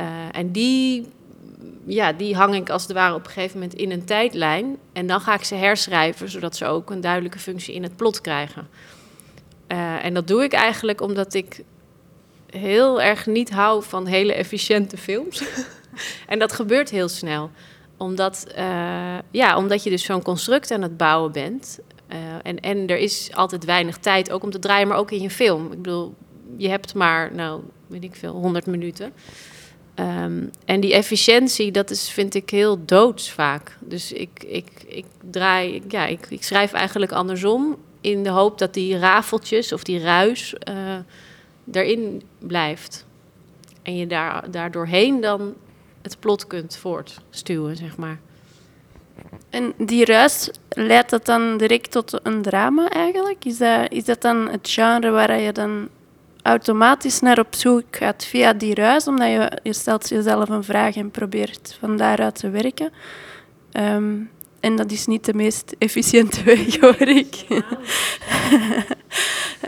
uh, 0.00 0.06
en 0.32 0.52
die 0.52 1.06
ja, 1.86 2.12
die 2.12 2.36
hang 2.36 2.54
ik 2.54 2.70
als 2.70 2.82
het 2.82 2.92
ware 2.92 3.14
op 3.14 3.24
een 3.24 3.30
gegeven 3.30 3.60
moment 3.60 3.78
in 3.78 3.90
een 3.90 4.04
tijdlijn. 4.04 4.76
En 4.92 5.06
dan 5.06 5.20
ga 5.20 5.34
ik 5.34 5.44
ze 5.44 5.54
herschrijven, 5.54 6.28
zodat 6.28 6.56
ze 6.56 6.66
ook 6.66 6.90
een 6.90 7.00
duidelijke 7.00 7.38
functie 7.38 7.74
in 7.74 7.82
het 7.82 7.96
plot 7.96 8.20
krijgen. 8.20 8.68
Uh, 9.68 10.04
en 10.04 10.14
dat 10.14 10.26
doe 10.26 10.42
ik 10.42 10.52
eigenlijk 10.52 11.00
omdat 11.00 11.34
ik 11.34 11.62
heel 12.50 13.02
erg 13.02 13.26
niet 13.26 13.50
hou 13.50 13.82
van 13.82 14.06
hele 14.06 14.34
efficiënte 14.34 14.96
films. 14.96 15.44
en 16.26 16.38
dat 16.38 16.52
gebeurt 16.52 16.90
heel 16.90 17.08
snel. 17.08 17.50
Omdat, 17.96 18.46
uh, 18.58 19.18
ja, 19.30 19.56
omdat 19.56 19.82
je 19.82 19.90
dus 19.90 20.04
zo'n 20.04 20.22
construct 20.22 20.70
aan 20.70 20.82
het 20.82 20.96
bouwen 20.96 21.32
bent. 21.32 21.78
Uh, 22.12 22.16
en, 22.42 22.60
en 22.60 22.86
er 22.86 22.98
is 22.98 23.30
altijd 23.34 23.64
weinig 23.64 23.98
tijd 23.98 24.30
ook 24.30 24.42
om 24.42 24.50
te 24.50 24.58
draaien, 24.58 24.88
maar 24.88 24.98
ook 24.98 25.10
in 25.10 25.22
je 25.22 25.30
film. 25.30 25.72
Ik 25.72 25.82
bedoel, 25.82 26.14
je 26.56 26.68
hebt 26.68 26.94
maar, 26.94 27.34
nou, 27.34 27.62
weet 27.86 28.04
ik 28.04 28.14
veel, 28.14 28.32
100 28.32 28.66
minuten. 28.66 29.12
Um, 29.94 30.50
en 30.64 30.80
die 30.80 30.94
efficiëntie, 30.94 31.72
dat 31.72 31.90
is, 31.90 32.10
vind 32.10 32.34
ik 32.34 32.50
heel 32.50 32.84
doods 32.84 33.30
vaak. 33.30 33.76
Dus 33.80 34.12
ik, 34.12 34.44
ik, 34.46 34.68
ik 34.86 35.04
draai, 35.30 35.82
ja, 35.88 36.06
ik, 36.06 36.26
ik 36.28 36.42
schrijf 36.42 36.72
eigenlijk 36.72 37.12
andersom 37.12 37.76
in 38.00 38.22
de 38.22 38.30
hoop 38.30 38.58
dat 38.58 38.74
die 38.74 38.98
rafeltjes 38.98 39.72
of 39.72 39.84
die 39.84 39.98
ruis 39.98 40.54
uh, 40.68 40.96
erin 41.72 42.22
blijft. 42.38 43.06
En 43.82 43.96
je 43.96 44.06
daar, 44.06 44.50
daardoorheen 44.50 45.20
dan 45.20 45.54
het 46.02 46.20
plot 46.20 46.46
kunt 46.46 46.76
voortstuwen, 46.76 47.76
zeg 47.76 47.96
maar. 47.96 48.20
En 49.50 49.72
die 49.76 50.04
ruis, 50.04 50.50
leidt 50.68 51.10
dat 51.10 51.26
dan 51.26 51.56
direct 51.56 51.90
tot 51.90 52.20
een 52.22 52.42
drama 52.42 52.88
eigenlijk? 52.88 53.44
Is 53.44 53.58
dat, 53.58 53.92
is 53.92 54.04
dat 54.04 54.20
dan 54.20 54.48
het 54.48 54.68
genre 54.70 55.10
waar 55.10 55.40
je 55.40 55.52
dan 55.52 55.88
automatisch 56.42 57.20
naar 57.20 57.38
op 57.38 57.54
zoek 57.54 57.84
gaat 57.90 58.24
via 58.24 58.52
die 58.52 58.74
ruis, 58.74 59.06
omdat 59.06 59.28
je, 59.28 59.58
je 59.62 59.72
stelt 59.72 60.08
jezelf 60.08 60.48
een 60.48 60.64
vraag 60.64 60.96
en 60.96 61.10
probeert 61.10 61.76
van 61.80 61.96
daaruit 61.96 62.34
te 62.34 62.50
werken. 62.50 62.92
Um, 63.72 64.30
en 64.60 64.76
dat 64.76 64.92
is 64.92 65.06
niet 65.06 65.24
de 65.24 65.34
meest 65.34 65.74
efficiënte 65.78 66.42
weg, 66.42 66.80
hoor 66.80 67.08
ik. 67.08 67.46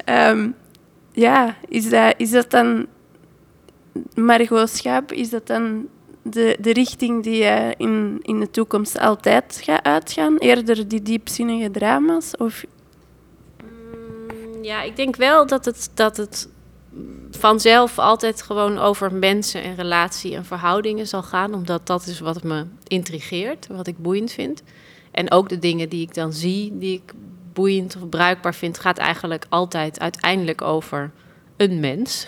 um, 0.07 0.55
ja, 1.27 1.57
is 1.69 1.89
dat, 1.89 2.15
is 2.17 2.31
dat 2.31 2.51
dan 2.51 2.87
Margot 4.15 4.71
Schaap, 4.71 5.13
is 5.13 5.31
dat 5.31 5.47
dan 5.47 5.89
de, 6.23 6.57
de 6.61 6.73
richting 6.73 7.23
die 7.23 7.37
je 7.37 7.75
in, 7.77 8.19
in 8.23 8.41
de 8.41 8.51
toekomst 8.51 8.99
altijd 8.99 9.61
gaat 9.65 9.85
uitgaan? 9.85 10.37
Eerder 10.37 10.89
die 10.89 11.03
diepzinnige 11.03 11.71
drama's? 11.71 12.37
Of? 12.37 12.65
Mm, 13.63 14.65
ja, 14.65 14.83
ik 14.83 14.97
denk 14.97 15.17
wel 15.17 15.47
dat 15.47 15.65
het, 15.65 15.91
dat 15.95 16.17
het 16.17 16.49
vanzelf 17.31 17.99
altijd 17.99 18.43
gewoon 18.43 18.79
over 18.79 19.15
mensen 19.15 19.63
en 19.63 19.75
relatie 19.75 20.35
en 20.37 20.45
verhoudingen 20.45 21.07
zal 21.07 21.23
gaan, 21.23 21.55
omdat 21.55 21.87
dat 21.87 22.07
is 22.07 22.21
wat 22.21 22.43
me 22.43 22.67
intrigeert, 22.87 23.67
wat 23.67 23.87
ik 23.87 23.99
boeiend 23.99 24.33
vind. 24.33 24.63
En 25.11 25.31
ook 25.31 25.49
de 25.49 25.59
dingen 25.59 25.89
die 25.89 26.03
ik 26.03 26.15
dan 26.15 26.33
zie, 26.33 26.79
die 26.79 26.95
ik 26.95 27.13
boeiend 27.53 27.97
of 27.97 28.09
bruikbaar 28.09 28.55
vind, 28.55 28.79
gaat 28.79 28.99
eigenlijk 28.99 29.47
altijd 29.49 30.01
uiteindelijk 30.01 30.63
over 30.63 31.11
een 31.57 31.81
mens. 31.81 32.27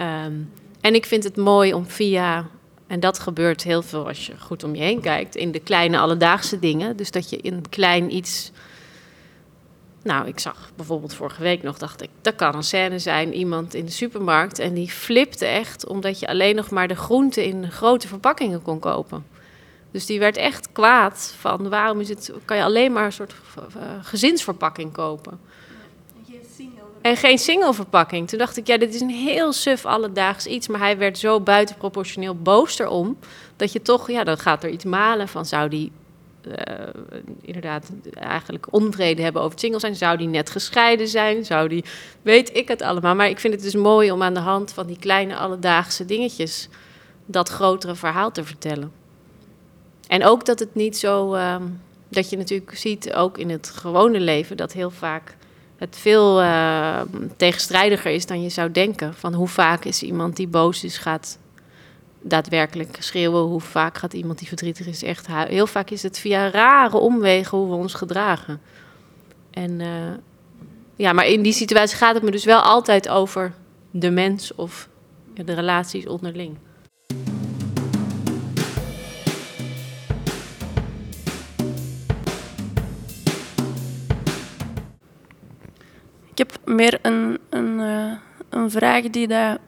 um, 0.00 0.52
en 0.80 0.94
ik 0.94 1.06
vind 1.06 1.24
het 1.24 1.36
mooi 1.36 1.74
om 1.74 1.86
via, 1.86 2.46
en 2.88 3.00
dat 3.00 3.18
gebeurt 3.18 3.62
heel 3.62 3.82
veel 3.82 4.06
als 4.06 4.26
je 4.26 4.38
goed 4.38 4.64
om 4.64 4.74
je 4.74 4.82
heen 4.82 5.00
kijkt, 5.00 5.36
in 5.36 5.52
de 5.52 5.60
kleine 5.60 5.98
alledaagse 5.98 6.58
dingen. 6.58 6.96
Dus 6.96 7.10
dat 7.10 7.30
je 7.30 7.36
in 7.36 7.68
klein 7.68 8.14
iets 8.14 8.52
nou, 10.02 10.26
ik 10.26 10.38
zag 10.38 10.70
bijvoorbeeld 10.76 11.14
vorige 11.14 11.42
week 11.42 11.62
nog, 11.62 11.78
dacht 11.78 12.02
ik, 12.02 12.08
dat 12.20 12.34
kan 12.34 12.54
een 12.54 12.62
scène 12.62 12.98
zijn. 12.98 13.34
Iemand 13.34 13.74
in 13.74 13.84
de 13.84 13.90
supermarkt 13.90 14.58
en 14.58 14.74
die 14.74 14.90
flipte 14.90 15.46
echt 15.46 15.86
omdat 15.86 16.20
je 16.20 16.28
alleen 16.28 16.56
nog 16.56 16.70
maar 16.70 16.88
de 16.88 16.96
groenten 16.96 17.44
in 17.44 17.70
grote 17.70 18.08
verpakkingen 18.08 18.62
kon 18.62 18.78
kopen. 18.78 19.26
Dus 19.90 20.06
die 20.06 20.18
werd 20.18 20.36
echt 20.36 20.72
kwaad 20.72 21.34
van 21.38 21.68
waarom 21.68 22.00
is 22.00 22.08
het, 22.08 22.32
kan 22.44 22.56
je 22.56 22.62
alleen 22.62 22.92
maar 22.92 23.04
een 23.04 23.12
soort 23.12 23.34
uh, 23.58 23.82
gezinsverpakking 24.02 24.92
kopen. 24.92 25.40
En 27.08 27.16
geen 27.16 27.38
single 27.38 27.74
verpakking. 27.74 28.28
Toen 28.28 28.38
dacht 28.38 28.56
ik, 28.56 28.66
ja, 28.66 28.78
dit 28.78 28.94
is 28.94 29.00
een 29.00 29.10
heel 29.10 29.52
suf 29.52 29.86
alledaags 29.86 30.46
iets. 30.46 30.68
Maar 30.68 30.80
hij 30.80 30.98
werd 30.98 31.18
zo 31.18 31.40
buitenproportioneel 31.40 32.34
boos 32.36 32.78
erom. 32.78 33.18
Dat 33.56 33.72
je 33.72 33.82
toch, 33.82 34.10
ja, 34.10 34.24
dan 34.24 34.38
gaat 34.38 34.64
er 34.64 34.70
iets 34.70 34.84
malen 34.84 35.28
van 35.28 35.46
zou 35.46 35.68
die 35.68 35.92
uh, 36.48 36.54
inderdaad 37.40 37.90
eigenlijk 38.12 38.66
onvrede 38.70 39.22
hebben 39.22 39.40
over 39.42 39.52
het 39.52 39.60
single 39.60 39.80
zijn. 39.80 39.96
Zou 39.96 40.16
die 40.16 40.26
net 40.26 40.50
gescheiden 40.50 41.08
zijn? 41.08 41.44
Zou 41.44 41.68
die, 41.68 41.84
weet 42.22 42.56
ik 42.56 42.68
het 42.68 42.82
allemaal. 42.82 43.14
Maar 43.14 43.28
ik 43.28 43.40
vind 43.40 43.54
het 43.54 43.62
dus 43.62 43.74
mooi 43.74 44.12
om 44.12 44.22
aan 44.22 44.34
de 44.34 44.40
hand 44.40 44.72
van 44.72 44.86
die 44.86 44.98
kleine 44.98 45.36
alledaagse 45.36 46.04
dingetjes 46.04 46.68
dat 47.26 47.48
grotere 47.48 47.94
verhaal 47.94 48.30
te 48.30 48.44
vertellen. 48.44 48.92
En 50.06 50.24
ook 50.24 50.44
dat 50.44 50.58
het 50.58 50.74
niet 50.74 50.96
zo, 50.96 51.34
uh, 51.34 51.56
dat 52.08 52.30
je 52.30 52.36
natuurlijk 52.36 52.76
ziet 52.76 53.12
ook 53.12 53.38
in 53.38 53.50
het 53.50 53.70
gewone 53.70 54.20
leven, 54.20 54.56
dat 54.56 54.72
heel 54.72 54.90
vaak 54.90 55.36
het 55.78 55.96
veel 55.96 56.42
uh, 56.42 57.00
tegenstrijdiger 57.36 58.10
is 58.10 58.26
dan 58.26 58.42
je 58.42 58.48
zou 58.48 58.70
denken. 58.70 59.14
Van 59.14 59.34
hoe 59.34 59.48
vaak 59.48 59.84
is 59.84 60.02
iemand 60.02 60.36
die 60.36 60.48
boos 60.48 60.84
is, 60.84 60.98
gaat 60.98 61.38
daadwerkelijk 62.20 62.96
schreeuwen. 62.98 63.42
Hoe 63.42 63.60
vaak 63.60 63.98
gaat 63.98 64.12
iemand 64.12 64.38
die 64.38 64.48
verdrietig 64.48 64.86
is 64.86 65.02
echt? 65.02 65.26
Heel 65.26 65.66
vaak 65.66 65.90
is 65.90 66.02
het 66.02 66.18
via 66.18 66.50
rare 66.50 66.96
omwegen 66.96 67.58
hoe 67.58 67.68
we 67.68 67.74
ons 67.74 67.94
gedragen. 67.94 68.60
En 69.50 69.80
uh, 69.80 69.88
ja, 70.96 71.12
maar 71.12 71.26
in 71.26 71.42
die 71.42 71.52
situatie 71.52 71.96
gaat 71.96 72.14
het 72.14 72.22
me 72.22 72.30
dus 72.30 72.44
wel 72.44 72.60
altijd 72.60 73.08
over 73.08 73.52
de 73.90 74.10
mens 74.10 74.54
of 74.54 74.88
de 75.34 75.54
relaties 75.54 76.06
onderling. 76.06 76.56
Ik 86.38 86.46
heb 86.50 86.74
meer 86.74 86.98
een, 87.02 87.38
een, 87.48 87.78
uh, 87.78 88.12
een 88.48 88.70
vraag 88.70 89.02
die 89.02 89.28
dat 89.28 89.58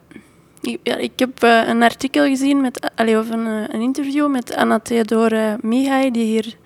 ja, 0.83 0.97
ik 0.97 1.19
heb 1.19 1.45
uh, 1.45 1.69
een 1.69 1.83
artikel 1.83 2.25
gezien, 2.25 2.61
met, 2.61 2.91
allee, 2.95 3.19
of 3.19 3.31
een, 3.31 3.47
uh, 3.47 3.69
een, 3.69 3.81
interview 3.81 4.29
met 4.29 4.55
Anna 4.55 4.79
Theodore 4.79 5.59
Mihai, 5.63 6.11
die 6.11 6.25
hier 6.25 6.57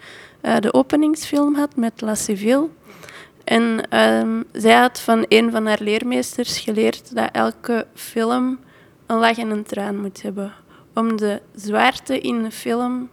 de 0.61 0.73
openingsfilm 0.73 1.55
had 1.55 1.77
met 1.77 2.01
La 2.01 2.15
Civile. 2.15 2.69
En 3.45 3.97
um, 3.99 4.45
zij 4.53 4.75
had 4.75 5.01
van 5.01 5.25
een 5.29 5.51
van 5.51 5.67
haar 5.67 5.81
leermeesters 5.81 6.59
geleerd 6.59 7.15
dat 7.15 7.29
elke 7.33 7.87
film 7.95 8.59
een 9.07 9.19
lach 9.19 9.39
en 9.39 9.51
een 9.51 9.65
traan 9.65 10.01
moet 10.01 10.23
hebben. 10.23 10.53
Om 10.95 11.17
de 11.17 11.41
zwaarte 11.55 12.21
in 12.21 12.43
de 12.43 12.51
film 12.51 13.11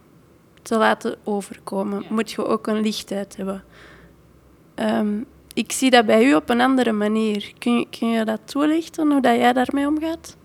te 0.62 0.76
laten 0.76 1.16
overkomen, 1.24 2.00
ja. 2.02 2.14
moet 2.14 2.30
je 2.30 2.46
ook 2.46 2.66
een 2.66 2.80
lichtheid 2.80 3.36
hebben. 3.36 3.64
Um, 4.74 5.26
ik 5.54 5.72
zie 5.72 5.90
dat 5.90 6.06
bij 6.06 6.24
u 6.24 6.34
op 6.34 6.50
een 6.50 6.60
andere 6.60 6.92
manier. 6.92 7.52
Kun 7.58 7.78
je, 7.78 7.86
kun 7.98 8.08
je 8.08 8.24
dat 8.24 8.40
toelichten, 8.44 9.10
hoe 9.10 9.20
dat 9.20 9.36
jij 9.36 9.52
daarmee 9.52 9.86
omgaat? 9.86 10.36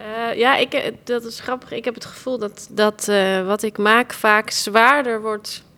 Uh, 0.00 0.38
ja, 0.38 0.56
ik, 0.56 0.74
eh, 0.74 0.92
dat 1.04 1.24
is 1.24 1.40
grappig. 1.40 1.72
Ik 1.72 1.84
heb 1.84 1.94
het 1.94 2.04
gevoel 2.04 2.38
dat, 2.38 2.68
dat 2.70 3.06
uh, 3.10 3.46
wat 3.46 3.62
ik 3.62 3.78
maak 3.78 4.12
vaak 4.12 4.50
zwaarder 4.50 5.22
wordt 5.22 5.68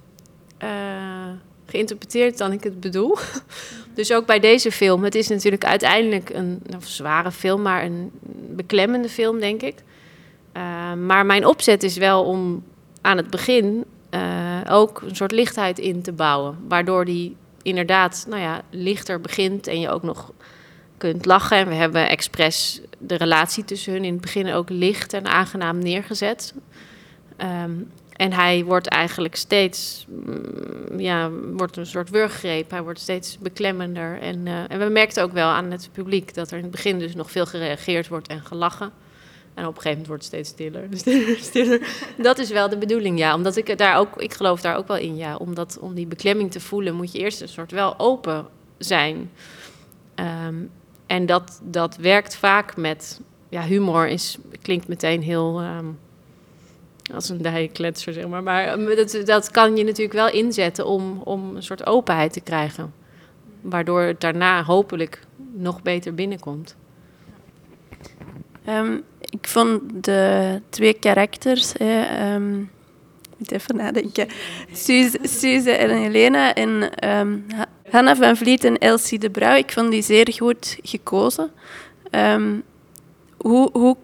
geïnterpreteerd 1.66 2.38
dan 2.38 2.52
ik 2.52 2.64
het 2.64 2.80
bedoel. 2.80 3.16
dus 3.94 4.12
ook 4.12 4.26
bij 4.26 4.40
deze 4.40 4.73
film. 4.73 5.04
Het 5.04 5.14
is 5.14 5.28
natuurlijk 5.28 5.64
uiteindelijk 5.64 6.30
een 6.30 6.62
zware 6.78 7.30
film, 7.30 7.62
maar 7.62 7.85
een 7.85 8.11
beklemmende 8.50 9.09
film, 9.09 9.40
denk 9.40 9.62
ik. 9.62 9.75
maar 10.99 11.26
mijn 11.26 11.47
opzet 11.47 11.82
is 11.82 11.97
wel 11.97 12.25
om 12.25 12.64
aan 13.00 13.16
het 13.16 13.30
begin 13.30 13.85
ook 14.68 15.00
een 15.00 15.16
soort 15.16 15.32
lichtheid 15.32 15.78
in 15.78 16.02
te 16.02 16.12
bouwen. 16.12 16.59
Waardoor 16.68 17.04
die 17.04 17.37
inderdaad 17.62 18.26
nou 18.28 18.40
ja, 18.40 18.62
lichter 18.71 19.21
begint 19.21 19.66
en 19.66 19.81
je 19.81 19.88
ook 19.88 20.02
nog 20.02 20.33
kunt 20.97 21.25
lachen. 21.25 21.57
En 21.57 21.69
we 21.69 21.75
hebben 21.75 22.09
expres 22.09 22.81
de 22.99 23.14
relatie 23.14 23.64
tussen 23.64 23.92
hun 23.92 24.04
in 24.04 24.12
het 24.12 24.21
begin 24.21 24.52
ook 24.52 24.71
licht 24.71 25.12
en 25.12 25.26
aangenaam 25.26 25.78
neergezet. 25.78 26.54
Um, 27.38 27.90
en 28.12 28.33
hij 28.33 28.64
wordt 28.64 28.87
eigenlijk 28.87 29.37
steeds, 29.37 30.07
mm, 30.09 31.00
ja, 31.00 31.31
wordt 31.31 31.76
een 31.76 31.87
soort 31.87 32.11
wurggreep. 32.11 32.71
Hij 32.71 32.83
wordt 32.83 33.00
steeds 33.00 33.38
beklemmender. 33.38 34.21
En, 34.21 34.47
uh, 34.47 34.71
en 34.71 34.78
we 34.78 34.85
merkten 34.85 35.23
ook 35.23 35.33
wel 35.33 35.49
aan 35.49 35.71
het 35.71 35.88
publiek 35.92 36.35
dat 36.35 36.50
er 36.50 36.57
in 36.57 36.62
het 36.62 36.73
begin 36.73 36.99
dus 36.99 37.14
nog 37.14 37.31
veel 37.31 37.47
gereageerd 37.47 38.09
wordt 38.09 38.28
en 38.28 38.45
gelachen. 38.45 38.92
En 39.54 39.66
op 39.66 39.76
een 39.76 39.82
gegeven 39.82 39.90
moment 39.90 40.06
wordt 40.06 40.23
het 40.25 40.32
steeds 40.32 40.49
stiller, 40.49 40.88
stiller, 41.00 41.37
stiller. 41.37 41.80
Dat 42.16 42.38
is 42.38 42.50
wel 42.50 42.68
de 42.68 42.78
bedoeling, 42.78 43.18
ja. 43.18 43.35
Omdat 43.35 43.56
ik 43.56 43.78
daar 43.78 43.97
ook, 43.97 44.16
ik 44.16 44.35
geloof 44.35 44.61
daar 44.61 44.76
ook 44.76 44.88
wel 44.88 44.97
in, 44.97 45.16
ja. 45.16 45.37
Omdat 45.37 45.78
om 45.80 45.94
die 45.94 46.06
beklemming 46.06 46.50
te 46.50 46.61
voelen, 46.61 46.94
moet 46.94 47.12
je 47.12 47.18
eerst 47.18 47.40
een 47.40 47.49
soort 47.49 47.71
wel 47.71 47.99
open 47.99 48.47
zijn. 48.78 49.30
Um, 50.47 50.71
en 51.06 51.26
dat, 51.26 51.61
dat 51.64 51.97
werkt 51.97 52.37
vaak 52.37 52.76
met 52.76 53.21
ja, 53.49 53.62
humor 53.62 54.09
is, 54.09 54.38
klinkt 54.62 54.88
meteen 54.88 55.23
heel 55.23 55.62
um, 55.62 55.99
als 57.14 57.28
een 57.28 57.42
dijenkletser, 57.42 58.12
zeg 58.12 58.28
maar. 58.28 58.42
Maar 58.42 58.64
ehm, 58.64 58.97
dat, 58.97 59.23
dat 59.25 59.50
kan 59.50 59.76
je 59.76 59.85
natuurlijk 59.85 60.12
wel 60.12 60.30
inzetten 60.30 60.87
om, 60.87 61.21
om 61.25 61.56
een 61.56 61.62
soort 61.62 61.87
openheid 61.87 62.32
te 62.32 62.40
krijgen. 62.40 62.94
Waardoor 63.61 64.00
het 64.00 64.21
daarna 64.21 64.64
hopelijk 64.64 65.21
nog 65.52 65.82
beter 65.82 66.14
binnenkomt. 66.14 66.76
Ehm, 68.64 68.99
ik 69.21 69.49
vond 69.49 69.81
de 70.04 70.61
twee 70.69 70.92
karakters, 70.92 71.73
um, 71.81 72.61
ik 73.23 73.38
moet 73.38 73.52
even 73.52 73.76
nadenken, 73.76 74.28
Suze, 75.23 75.71
en 75.71 75.90
Helena 75.90 76.54
en 76.54 77.09
um, 77.09 77.47
Hanna 77.90 78.16
van 78.16 78.37
Vliet 78.37 78.64
en 78.64 78.78
Elsie 78.78 79.19
de 79.19 79.31
Brouw, 79.31 79.57
ik 79.57 79.73
vond 79.73 79.90
die 79.90 80.02
zeer 80.02 80.33
goed 80.37 80.78
gekozen. 80.83 81.50
hoe, 83.37 83.71
hoe, 83.73 83.97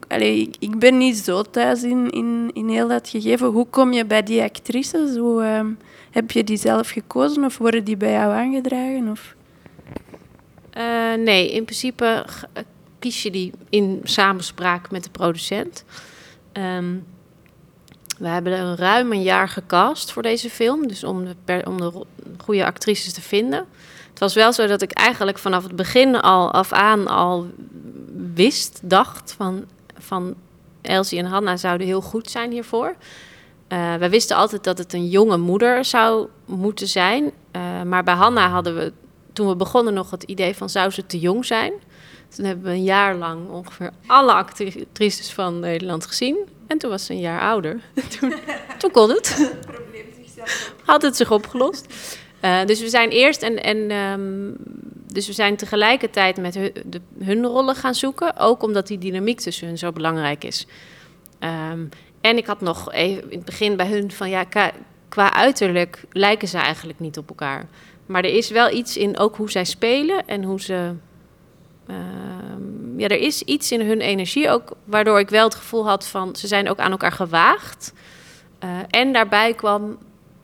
ik 0.58 0.78
ben 0.78 0.98
niet 0.98 1.16
zo 1.16 1.42
thuis 1.42 1.82
in, 1.82 2.10
in, 2.10 2.50
in 2.52 2.68
heel 2.68 2.88
dat 2.88 3.08
gegeven. 3.08 3.46
Hoe 3.46 3.66
kom 3.70 3.92
je 3.92 4.04
bij 4.04 4.22
die 4.22 4.42
actrices? 4.42 5.16
Hoe, 5.16 5.66
heb 6.10 6.30
je 6.30 6.44
die 6.44 6.56
zelf 6.56 6.88
gekozen 6.88 7.44
of 7.44 7.58
worden 7.58 7.84
die 7.84 7.96
bij 7.96 8.12
jou 8.12 8.32
aangedragen? 8.32 9.08
Of? 9.10 9.34
Uh, 10.78 11.14
nee, 11.14 11.52
in 11.52 11.64
principe 11.64 12.24
kies 12.98 13.22
je 13.22 13.30
die 13.30 13.52
in 13.68 14.00
samenspraak 14.02 14.90
met 14.90 15.04
de 15.04 15.10
producent. 15.10 15.84
Um, 16.52 17.06
we 18.18 18.28
hebben 18.28 18.60
een 18.60 18.76
ruim 18.76 19.12
een 19.12 19.22
jaar 19.22 19.48
gecast 19.48 20.12
voor 20.12 20.22
deze 20.22 20.50
film, 20.50 20.86
dus 20.88 21.04
om 21.04 21.24
de, 21.24 21.34
per, 21.44 21.66
om 21.66 21.80
de 21.80 22.04
goede 22.38 22.64
actrices 22.64 23.12
te 23.12 23.20
vinden. 23.20 23.66
Het 24.10 24.18
was 24.18 24.34
wel 24.34 24.52
zo 24.52 24.66
dat 24.66 24.82
ik 24.82 24.92
eigenlijk 24.92 25.38
vanaf 25.38 25.62
het 25.62 25.76
begin 25.76 26.20
al 26.20 26.52
af 26.52 26.72
aan 26.72 27.06
al 27.06 27.46
wist, 28.34 28.80
dacht 28.82 29.34
van, 29.36 29.64
van 29.98 30.34
Elsie 30.80 31.18
en 31.18 31.24
Hanna 31.24 31.56
zouden 31.56 31.86
heel 31.86 32.00
goed 32.00 32.30
zijn 32.30 32.50
hiervoor. 32.50 32.94
Uh, 33.68 33.94
we 33.94 34.08
wisten 34.08 34.36
altijd 34.36 34.64
dat 34.64 34.78
het 34.78 34.92
een 34.92 35.08
jonge 35.08 35.36
moeder 35.36 35.84
zou 35.84 36.28
moeten 36.44 36.88
zijn. 36.88 37.24
Uh, 37.24 37.82
maar 37.82 38.04
bij 38.04 38.14
Hanna 38.14 38.48
hadden 38.48 38.74
we 38.74 38.92
toen 39.32 39.48
we 39.48 39.56
begonnen 39.56 39.94
nog 39.94 40.10
het 40.10 40.22
idee 40.22 40.56
van 40.56 40.70
zou 40.70 40.90
ze 40.90 41.06
te 41.06 41.18
jong 41.18 41.46
zijn. 41.46 41.72
Toen 42.28 42.44
hebben 42.44 42.64
we 42.64 42.70
een 42.70 42.82
jaar 42.82 43.14
lang 43.14 43.48
ongeveer 43.48 43.90
alle 44.06 44.32
actrices 44.32 45.32
van 45.32 45.60
Nederland 45.60 46.06
gezien. 46.06 46.36
En 46.66 46.78
toen 46.78 46.90
was 46.90 47.04
ze 47.04 47.12
een 47.12 47.20
jaar 47.20 47.40
ouder. 47.40 47.80
toen, 48.18 48.34
toen 48.78 48.90
kon 48.90 49.10
het. 49.10 49.54
Had 50.84 51.02
het 51.02 51.16
zich 51.16 51.30
opgelost. 51.30 51.94
Uh, 52.44 52.64
dus 52.64 52.80
we 52.80 52.88
zijn 52.88 53.10
eerst 53.10 53.42
en, 53.42 53.62
en 53.62 53.90
um, 53.90 54.56
dus 55.12 55.26
we 55.26 55.32
zijn 55.32 55.56
tegelijkertijd 55.56 56.36
met 56.36 56.54
hun, 56.54 56.72
de, 56.84 57.00
hun 57.18 57.44
rollen 57.44 57.74
gaan 57.74 57.94
zoeken. 57.94 58.36
Ook 58.36 58.62
omdat 58.62 58.86
die 58.86 58.98
dynamiek 58.98 59.40
tussen 59.40 59.66
hun 59.66 59.78
zo 59.78 59.92
belangrijk 59.92 60.44
is. 60.44 60.66
Um, 61.40 61.88
en 62.20 62.36
ik 62.36 62.46
had 62.46 62.60
nog 62.60 62.92
even 62.92 63.30
in 63.30 63.36
het 63.36 63.44
begin 63.44 63.76
bij 63.76 63.86
hun 63.86 64.10
van 64.10 64.30
ja, 64.30 64.44
qua, 64.44 64.72
qua 65.08 65.32
uiterlijk 65.34 66.04
lijken 66.12 66.48
ze 66.48 66.58
eigenlijk 66.58 67.00
niet 67.00 67.18
op 67.18 67.28
elkaar. 67.28 67.66
Maar 68.06 68.24
er 68.24 68.34
is 68.34 68.50
wel 68.50 68.70
iets 68.70 68.96
in 68.96 69.18
ook 69.18 69.36
hoe 69.36 69.50
zij 69.50 69.64
spelen 69.64 70.26
en 70.26 70.42
hoe 70.44 70.60
ze. 70.60 70.92
Uh, 71.90 71.96
ja, 72.96 73.08
er 73.08 73.20
is 73.20 73.42
iets 73.42 73.72
in 73.72 73.80
hun 73.80 74.00
energie 74.00 74.50
ook, 74.50 74.72
waardoor 74.84 75.18
ik 75.18 75.28
wel 75.28 75.44
het 75.44 75.54
gevoel 75.54 75.86
had 75.86 76.06
van 76.06 76.36
ze 76.36 76.46
zijn 76.46 76.68
ook 76.68 76.78
aan 76.78 76.90
elkaar 76.90 77.12
gewaagd. 77.12 77.92
Uh, 78.64 78.70
en 78.90 79.12
daarbij 79.12 79.54
kwam 79.54 79.98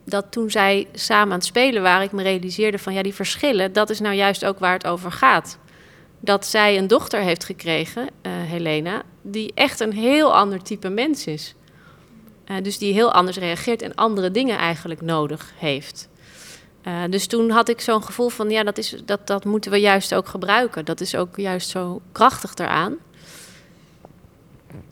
dat 0.05 0.25
toen 0.29 0.49
zij 0.51 0.87
samen 0.93 1.31
aan 1.31 1.37
het 1.37 1.45
spelen 1.45 1.81
waren, 1.81 2.05
ik 2.05 2.11
me 2.11 2.23
realiseerde 2.23 2.79
van 2.79 2.93
ja, 2.93 3.01
die 3.01 3.13
verschillen, 3.13 3.73
dat 3.73 3.89
is 3.89 3.99
nou 3.99 4.15
juist 4.15 4.45
ook 4.45 4.59
waar 4.59 4.73
het 4.73 4.87
over 4.87 5.11
gaat. 5.11 5.57
Dat 6.19 6.45
zij 6.45 6.77
een 6.77 6.87
dochter 6.87 7.19
heeft 7.19 7.43
gekregen, 7.43 8.01
uh, 8.01 8.31
Helena, 8.33 9.01
die 9.21 9.51
echt 9.53 9.79
een 9.79 9.93
heel 9.93 10.35
ander 10.35 10.61
type 10.61 10.89
mens 10.89 11.27
is. 11.27 11.55
Uh, 12.47 12.57
dus 12.61 12.77
die 12.77 12.93
heel 12.93 13.11
anders 13.11 13.37
reageert 13.37 13.81
en 13.81 13.95
andere 13.95 14.31
dingen 14.31 14.57
eigenlijk 14.57 15.01
nodig 15.01 15.53
heeft. 15.57 16.09
Uh, 16.87 17.03
dus 17.09 17.27
toen 17.27 17.49
had 17.49 17.69
ik 17.69 17.81
zo'n 17.81 18.03
gevoel 18.03 18.29
van, 18.29 18.49
ja, 18.49 18.63
dat, 18.63 18.77
is, 18.77 18.95
dat, 19.05 19.27
dat 19.27 19.45
moeten 19.45 19.71
we 19.71 19.79
juist 19.79 20.13
ook 20.13 20.27
gebruiken. 20.27 20.85
Dat 20.85 21.01
is 21.01 21.15
ook 21.15 21.37
juist 21.37 21.69
zo 21.69 22.01
krachtig 22.11 22.53
eraan. 22.55 22.97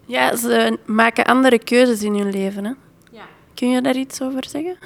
Ja, 0.06 0.36
ze 0.36 0.78
maken 0.86 1.26
andere 1.26 1.60
keuzes 1.60 2.02
in 2.02 2.14
hun 2.14 2.32
leven. 2.32 2.66
Hè? 2.66 2.72
Ja. 3.12 3.24
Kun 3.54 3.70
je 3.70 3.82
daar 3.82 3.96
iets 3.96 4.22
over 4.22 4.46
zeggen? 4.50 4.78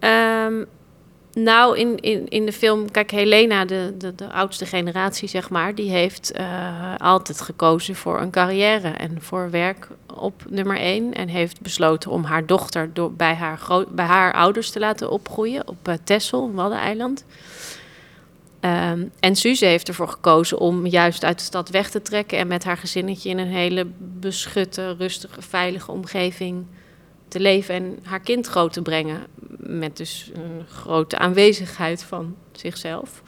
Um, 0.00 0.66
nou, 1.34 1.78
in, 1.78 2.00
in, 2.00 2.28
in 2.28 2.46
de 2.46 2.52
film, 2.52 2.90
kijk, 2.90 3.10
Helena, 3.10 3.64
de, 3.64 3.94
de, 3.98 4.14
de 4.14 4.32
oudste 4.32 4.66
generatie, 4.66 5.28
zeg 5.28 5.50
maar, 5.50 5.74
die 5.74 5.90
heeft 5.90 6.32
uh, 6.38 6.94
altijd 6.98 7.40
gekozen 7.40 7.94
voor 7.94 8.20
een 8.20 8.30
carrière 8.30 8.88
en 8.88 9.22
voor 9.22 9.50
werk 9.50 9.88
op 10.14 10.42
nummer 10.48 10.76
één. 10.76 11.14
En 11.14 11.28
heeft 11.28 11.60
besloten 11.60 12.10
om 12.10 12.24
haar 12.24 12.46
dochter 12.46 12.90
door, 12.92 13.12
bij, 13.12 13.34
haar 13.34 13.60
bij 13.88 14.04
haar 14.04 14.32
ouders 14.32 14.70
te 14.70 14.78
laten 14.78 15.10
opgroeien 15.10 15.68
op 15.68 15.88
uh, 15.88 15.94
Texel, 16.04 16.52
Waddeneiland. 16.52 17.24
Um, 18.60 19.10
en 19.20 19.36
Suze 19.36 19.64
heeft 19.64 19.88
ervoor 19.88 20.08
gekozen 20.08 20.58
om 20.58 20.86
juist 20.86 21.24
uit 21.24 21.38
de 21.38 21.44
stad 21.44 21.68
weg 21.68 21.90
te 21.90 22.02
trekken 22.02 22.38
en 22.38 22.46
met 22.46 22.64
haar 22.64 22.76
gezinnetje 22.76 23.30
in 23.30 23.38
een 23.38 23.46
hele 23.46 23.86
beschutte, 23.98 24.94
rustige, 24.98 25.42
veilige 25.42 25.92
omgeving 25.92 26.66
te 27.28 27.40
leven 27.40 27.74
en 27.74 27.98
haar 28.02 28.20
kind 28.20 28.46
groot 28.46 28.72
te 28.72 28.82
brengen. 28.82 29.26
Met 29.56 29.96
dus 29.96 30.30
een 30.34 30.66
grote 30.68 31.18
aanwezigheid 31.18 32.02
van 32.02 32.36
zichzelf. 32.52 33.22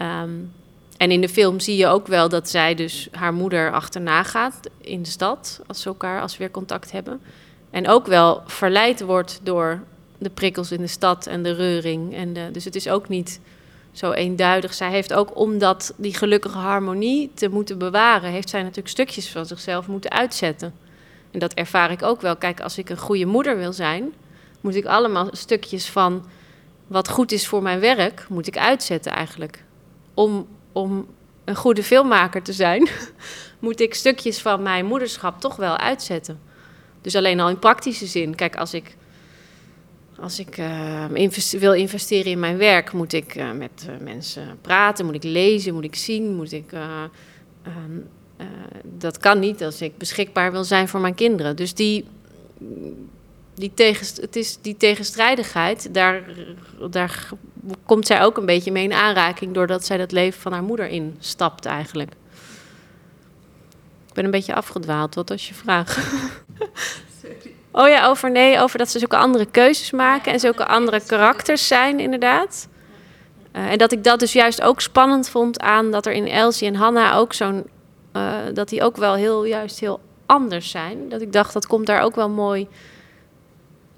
Um, 0.00 0.52
en 0.96 1.10
in 1.10 1.20
de 1.20 1.28
film 1.28 1.60
zie 1.60 1.76
je 1.76 1.86
ook 1.86 2.06
wel 2.06 2.28
dat 2.28 2.48
zij 2.48 2.74
dus 2.74 3.08
haar 3.12 3.34
moeder 3.34 3.72
achterna 3.72 4.22
gaat 4.22 4.70
in 4.80 5.02
de 5.02 5.08
stad. 5.10 5.60
Als 5.66 5.80
ze 5.80 5.88
elkaar, 5.88 6.20
als 6.20 6.36
weer 6.36 6.50
contact 6.50 6.92
hebben. 6.92 7.20
En 7.70 7.88
ook 7.88 8.06
wel 8.06 8.42
verleid 8.46 9.00
wordt 9.00 9.40
door 9.42 9.82
de 10.18 10.30
prikkels 10.30 10.72
in 10.72 10.80
de 10.80 10.86
stad 10.86 11.26
en 11.26 11.42
de 11.42 11.52
reuring. 11.52 12.14
En 12.14 12.32
de, 12.32 12.48
dus 12.52 12.64
het 12.64 12.74
is 12.74 12.88
ook 12.88 13.08
niet 13.08 13.40
zo 13.92 14.12
eenduidig. 14.12 14.74
Zij 14.74 14.90
heeft 14.90 15.12
ook, 15.12 15.36
om 15.38 15.58
dat, 15.58 15.94
die 15.96 16.14
gelukkige 16.14 16.58
harmonie 16.58 17.30
te 17.34 17.48
moeten 17.48 17.78
bewaren, 17.78 18.30
heeft 18.30 18.50
zij 18.50 18.60
natuurlijk 18.60 18.88
stukjes 18.88 19.30
van 19.30 19.46
zichzelf 19.46 19.86
moeten 19.86 20.10
uitzetten. 20.10 20.74
En 21.34 21.40
dat 21.40 21.54
ervaar 21.54 21.90
ik 21.90 22.02
ook 22.02 22.20
wel. 22.20 22.36
Kijk, 22.36 22.60
als 22.60 22.78
ik 22.78 22.88
een 22.90 22.98
goede 22.98 23.24
moeder 23.26 23.56
wil 23.56 23.72
zijn, 23.72 24.12
moet 24.60 24.74
ik 24.74 24.84
allemaal 24.84 25.28
stukjes 25.32 25.90
van 25.90 26.24
wat 26.86 27.08
goed 27.08 27.32
is 27.32 27.46
voor 27.46 27.62
mijn 27.62 27.80
werk, 27.80 28.26
moet 28.28 28.46
ik 28.46 28.58
uitzetten 28.58 29.12
eigenlijk. 29.12 29.64
Om, 30.14 30.46
om 30.72 31.06
een 31.44 31.56
goede 31.56 31.82
filmmaker 31.82 32.42
te 32.42 32.52
zijn, 32.52 32.88
moet 33.58 33.80
ik 33.80 33.94
stukjes 33.94 34.42
van 34.42 34.62
mijn 34.62 34.86
moederschap 34.86 35.40
toch 35.40 35.56
wel 35.56 35.76
uitzetten. 35.76 36.40
Dus 37.00 37.16
alleen 37.16 37.40
al 37.40 37.48
in 37.48 37.58
praktische 37.58 38.06
zin. 38.06 38.34
Kijk, 38.34 38.56
als 38.56 38.74
ik, 38.74 38.96
als 40.18 40.38
ik 40.38 40.58
uh, 40.58 41.04
wil 41.50 41.72
investeren 41.72 42.32
in 42.32 42.40
mijn 42.40 42.56
werk, 42.56 42.92
moet 42.92 43.12
ik 43.12 43.34
uh, 43.34 43.52
met 43.52 43.86
uh, 43.88 44.04
mensen 44.04 44.58
praten, 44.60 45.04
moet 45.04 45.14
ik 45.14 45.22
lezen, 45.22 45.74
moet 45.74 45.84
ik 45.84 45.94
zien, 45.94 46.34
moet 46.34 46.52
ik 46.52 46.72
ehm, 46.72 47.98
uh, 48.40 48.46
dat 48.82 49.18
kan 49.18 49.38
niet 49.38 49.62
als 49.62 49.80
ik 49.80 49.98
beschikbaar 49.98 50.52
wil 50.52 50.64
zijn 50.64 50.88
voor 50.88 51.00
mijn 51.00 51.14
kinderen. 51.14 51.56
Dus 51.56 51.74
die, 51.74 52.04
die, 53.54 53.70
tegen, 53.74 54.06
het 54.20 54.36
is 54.36 54.58
die 54.60 54.76
tegenstrijdigheid, 54.76 55.94
daar, 55.94 56.22
daar 56.90 57.28
komt 57.86 58.06
zij 58.06 58.22
ook 58.22 58.36
een 58.36 58.46
beetje 58.46 58.72
mee 58.72 58.84
in 58.84 58.92
aanraking... 58.92 59.54
doordat 59.54 59.86
zij 59.86 59.96
dat 59.96 60.12
leven 60.12 60.40
van 60.40 60.52
haar 60.52 60.62
moeder 60.62 60.86
instapt 60.86 61.64
eigenlijk. 61.64 62.10
Ik 64.08 64.14
ben 64.14 64.24
een 64.24 64.30
beetje 64.30 64.54
afgedwaald, 64.54 65.14
wat 65.14 65.28
was 65.28 65.48
je 65.48 65.54
vraag? 65.54 65.94
Sorry. 67.22 67.54
Oh 67.70 67.88
ja, 67.88 68.06
over 68.06 68.30
nee, 68.30 68.60
over 68.60 68.78
dat 68.78 68.90
ze 68.90 68.98
zulke 68.98 69.16
andere 69.16 69.46
keuzes 69.46 69.90
maken... 69.90 70.32
en 70.32 70.40
zulke 70.40 70.66
andere 70.66 71.00
karakters 71.06 71.66
zijn, 71.66 72.00
inderdaad. 72.00 72.68
Uh, 73.56 73.70
en 73.70 73.78
dat 73.78 73.92
ik 73.92 74.04
dat 74.04 74.20
dus 74.20 74.32
juist 74.32 74.62
ook 74.62 74.80
spannend 74.80 75.28
vond 75.28 75.60
aan 75.60 75.90
dat 75.90 76.06
er 76.06 76.12
in 76.12 76.26
Elsie 76.26 76.68
en 76.68 76.74
Hanna 76.74 77.14
ook 77.14 77.32
zo'n 77.32 77.66
uh, 78.16 78.36
dat 78.54 78.68
die 78.68 78.82
ook 78.82 78.96
wel 78.96 79.14
heel, 79.14 79.44
juist 79.44 79.80
heel 79.80 80.00
anders 80.26 80.70
zijn. 80.70 81.08
Dat 81.08 81.20
ik 81.20 81.32
dacht, 81.32 81.52
dat 81.52 81.66
komt 81.66 81.86
daar 81.86 82.02
ook 82.02 82.14
wel 82.14 82.28
mooi 82.28 82.68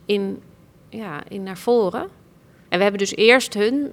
in, 0.04 0.42
ja, 0.88 1.20
in 1.28 1.42
naar 1.42 1.58
voren. 1.58 2.08
En 2.68 2.76
we 2.76 2.82
hebben 2.82 2.98
dus 2.98 3.16
eerst 3.16 3.54
hun 3.54 3.92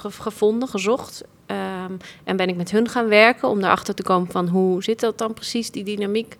gevonden, 0.00 0.68
gezocht. 0.68 1.24
Um, 1.46 1.96
en 2.24 2.36
ben 2.36 2.48
ik 2.48 2.56
met 2.56 2.70
hun 2.70 2.88
gaan 2.88 3.08
werken 3.08 3.48
om 3.48 3.58
erachter 3.58 3.94
te 3.94 4.02
komen 4.02 4.30
van 4.30 4.48
hoe 4.48 4.82
zit 4.82 5.00
dat 5.00 5.18
dan 5.18 5.34
precies, 5.34 5.70
die 5.70 5.84
dynamiek. 5.84 6.36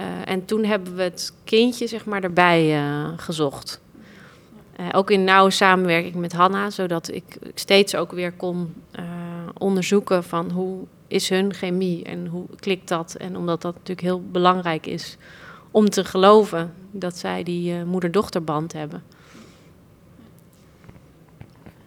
Uh, 0.00 0.06
en 0.24 0.44
toen 0.44 0.64
hebben 0.64 0.96
we 0.96 1.02
het 1.02 1.32
kindje 1.44 1.86
zeg 1.86 2.04
maar 2.04 2.22
erbij 2.22 2.82
uh, 2.82 3.08
gezocht. 3.16 3.80
Ook 4.92 5.10
in 5.10 5.24
nauwe 5.24 5.50
samenwerking 5.50 6.14
met 6.14 6.32
Hanna, 6.32 6.70
zodat 6.70 7.08
ik 7.08 7.24
steeds 7.54 7.94
ook 7.94 8.12
weer 8.12 8.32
kon 8.32 8.74
onderzoeken 9.58 10.24
van 10.24 10.50
hoe 10.50 10.86
is 11.12 11.28
hun 11.28 11.54
chemie 11.54 12.04
en 12.04 12.26
hoe 12.26 12.46
klikt 12.56 12.88
dat? 12.88 13.14
En 13.14 13.36
omdat 13.36 13.62
dat 13.62 13.74
natuurlijk 13.74 14.00
heel 14.00 14.22
belangrijk 14.30 14.86
is 14.86 15.16
om 15.70 15.90
te 15.90 16.04
geloven 16.04 16.74
dat 16.90 17.16
zij 17.16 17.42
die 17.42 17.74
uh, 17.74 17.82
moeder-dochterband 17.82 18.72
hebben. 18.72 19.02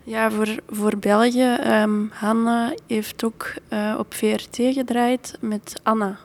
Ja, 0.04 0.32
voor, 0.32 0.56
voor 0.68 0.98
België. 0.98 1.58
Um, 1.66 2.10
Hanna 2.14 2.74
heeft 2.88 3.24
ook 3.24 3.54
uh, 3.70 3.96
op 3.98 4.14
VRT 4.14 4.56
gedraaid 4.56 5.38
met 5.40 5.80
Anna. 5.84 6.18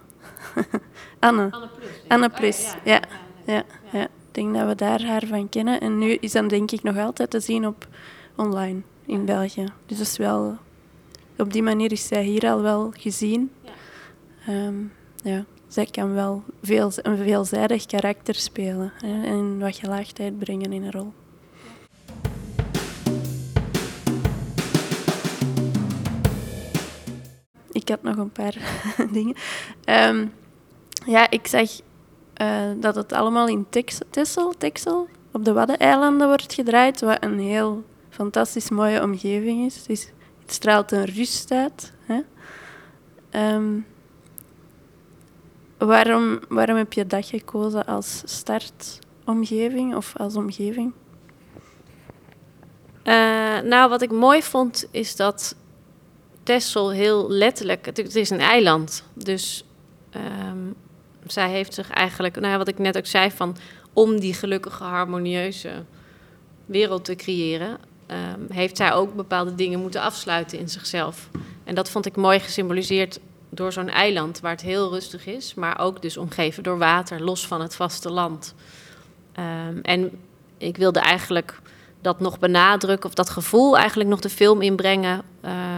Anne. 1.18 1.50
Anne 1.50 1.68
Plus. 1.78 1.90
Anne 2.08 2.30
Plus, 2.30 2.74
oh, 2.78 2.84
ja, 2.84 2.92
ja, 2.92 3.00
ja, 3.44 3.54
ja, 3.54 3.64
ja. 3.90 4.02
Ik 4.02 4.36
denk 4.36 4.54
dat 4.54 4.66
we 4.66 4.74
daar 4.74 5.04
haar 5.04 5.26
van 5.26 5.48
kennen. 5.48 5.80
En 5.80 5.98
nu 5.98 6.14
is 6.14 6.32
dat 6.32 6.48
denk 6.48 6.70
ik 6.70 6.82
nog 6.82 6.96
altijd 6.96 7.30
te 7.30 7.40
zien 7.40 7.66
op 7.66 7.88
online 8.36 8.80
in 9.06 9.24
België. 9.24 9.64
Dus 9.86 9.98
dat 9.98 10.06
is 10.06 10.16
wel 10.16 10.58
op 11.40 11.52
die 11.52 11.62
manier 11.62 11.92
is 11.92 12.06
zij 12.06 12.24
hier 12.24 12.46
al 12.46 12.62
wel 12.62 12.92
gezien. 12.96 13.50
Ja. 13.62 13.70
Ehm, 14.46 14.74
ja, 15.22 15.44
zij 15.68 15.86
kan 15.86 16.14
wel 16.14 16.42
veel, 16.62 16.92
een 16.96 17.16
veelzijdig 17.16 17.86
karakter 17.86 18.34
spelen 18.34 18.92
hè, 18.96 19.26
en 19.26 19.58
wat 19.58 19.76
gelaagdheid 19.76 20.38
brengen 20.38 20.72
in 20.72 20.82
een 20.82 20.92
rol. 20.92 21.12
Ik 27.72 27.88
had 27.88 28.02
nog 28.02 28.16
een 28.16 28.30
paar 28.30 28.56
dingen. 29.12 29.34
Ehm, 29.84 30.26
ja, 31.06 31.30
ik 31.30 31.46
zag 31.46 31.70
uh, 32.42 32.70
dat 32.80 32.94
het 32.94 33.12
allemaal 33.12 33.48
in 33.48 33.66
Texel, 33.70 34.54
Texel, 34.58 35.08
op 35.32 35.44
de 35.44 35.52
Waddeneilanden 35.52 36.26
wordt 36.26 36.54
gedraaid, 36.54 37.00
wat 37.00 37.24
een 37.24 37.38
heel 37.38 37.84
fantastisch 38.08 38.70
mooie 38.70 39.02
omgeving 39.02 39.66
is. 39.66 39.76
Het, 39.76 39.88
is, 39.88 40.10
straalt 40.52 40.92
een 40.92 41.04
rust 41.04 41.52
uit. 41.52 41.92
Hè? 42.00 42.20
Um, 43.54 43.86
waarom, 45.78 46.40
waarom 46.48 46.76
heb 46.76 46.92
je 46.92 47.06
dat 47.06 47.26
gekozen 47.26 47.86
als 47.86 48.22
startomgeving 48.24 49.94
of 49.94 50.16
als 50.16 50.36
omgeving? 50.36 50.92
Uh, 53.04 53.60
nou, 53.60 53.88
wat 53.88 54.02
ik 54.02 54.10
mooi 54.10 54.42
vond 54.42 54.88
is 54.90 55.16
dat 55.16 55.54
Texel 56.42 56.90
heel 56.90 57.30
letterlijk, 57.30 57.86
het, 57.86 58.14
is 58.16 58.30
een 58.30 58.40
eiland, 58.40 59.04
dus 59.14 59.64
um, 60.16 60.74
zij 61.26 61.50
heeft 61.50 61.74
zich 61.74 61.90
eigenlijk, 61.90 62.40
nou, 62.40 62.58
wat 62.58 62.68
ik 62.68 62.78
net 62.78 62.96
ook 62.96 63.06
zei, 63.06 63.30
van 63.30 63.56
om 63.92 64.20
die 64.20 64.34
gelukkige, 64.34 64.84
harmonieuze 64.84 65.84
wereld 66.66 67.04
te 67.04 67.14
creëren, 67.14 67.78
um, 68.10 68.46
heeft 68.48 68.76
zij 68.76 68.92
ook 68.92 69.14
bepaalde 69.14 69.54
dingen 69.54 69.80
moeten 69.80 70.00
afsluiten 70.00 70.58
in 70.58 70.68
zichzelf. 70.68 71.28
En 71.64 71.74
dat 71.74 71.90
vond 71.90 72.06
ik 72.06 72.16
mooi 72.16 72.40
gesymboliseerd 72.40 73.20
door 73.50 73.72
zo'n 73.72 73.88
eiland 73.88 74.40
waar 74.40 74.50
het 74.50 74.60
heel 74.60 74.90
rustig 74.90 75.26
is, 75.26 75.54
maar 75.54 75.78
ook 75.78 76.02
dus 76.02 76.16
omgeven 76.16 76.62
door 76.62 76.78
water, 76.78 77.22
los 77.22 77.46
van 77.46 77.60
het 77.60 77.74
vasteland. 77.74 78.54
Um, 79.38 79.80
en 79.82 80.10
ik 80.58 80.76
wilde 80.76 81.00
eigenlijk 81.00 81.60
dat 82.00 82.20
nog 82.20 82.38
benadrukken, 82.38 83.08
of 83.08 83.14
dat 83.14 83.30
gevoel 83.30 83.78
eigenlijk 83.78 84.08
nog 84.08 84.20
de 84.20 84.30
film 84.30 84.62
inbrengen, 84.62 85.22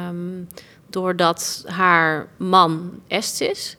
um, 0.09 0.49
doordat 0.91 1.65
haar 1.67 2.29
man 2.37 3.01
Est 3.09 3.41
is. 3.41 3.77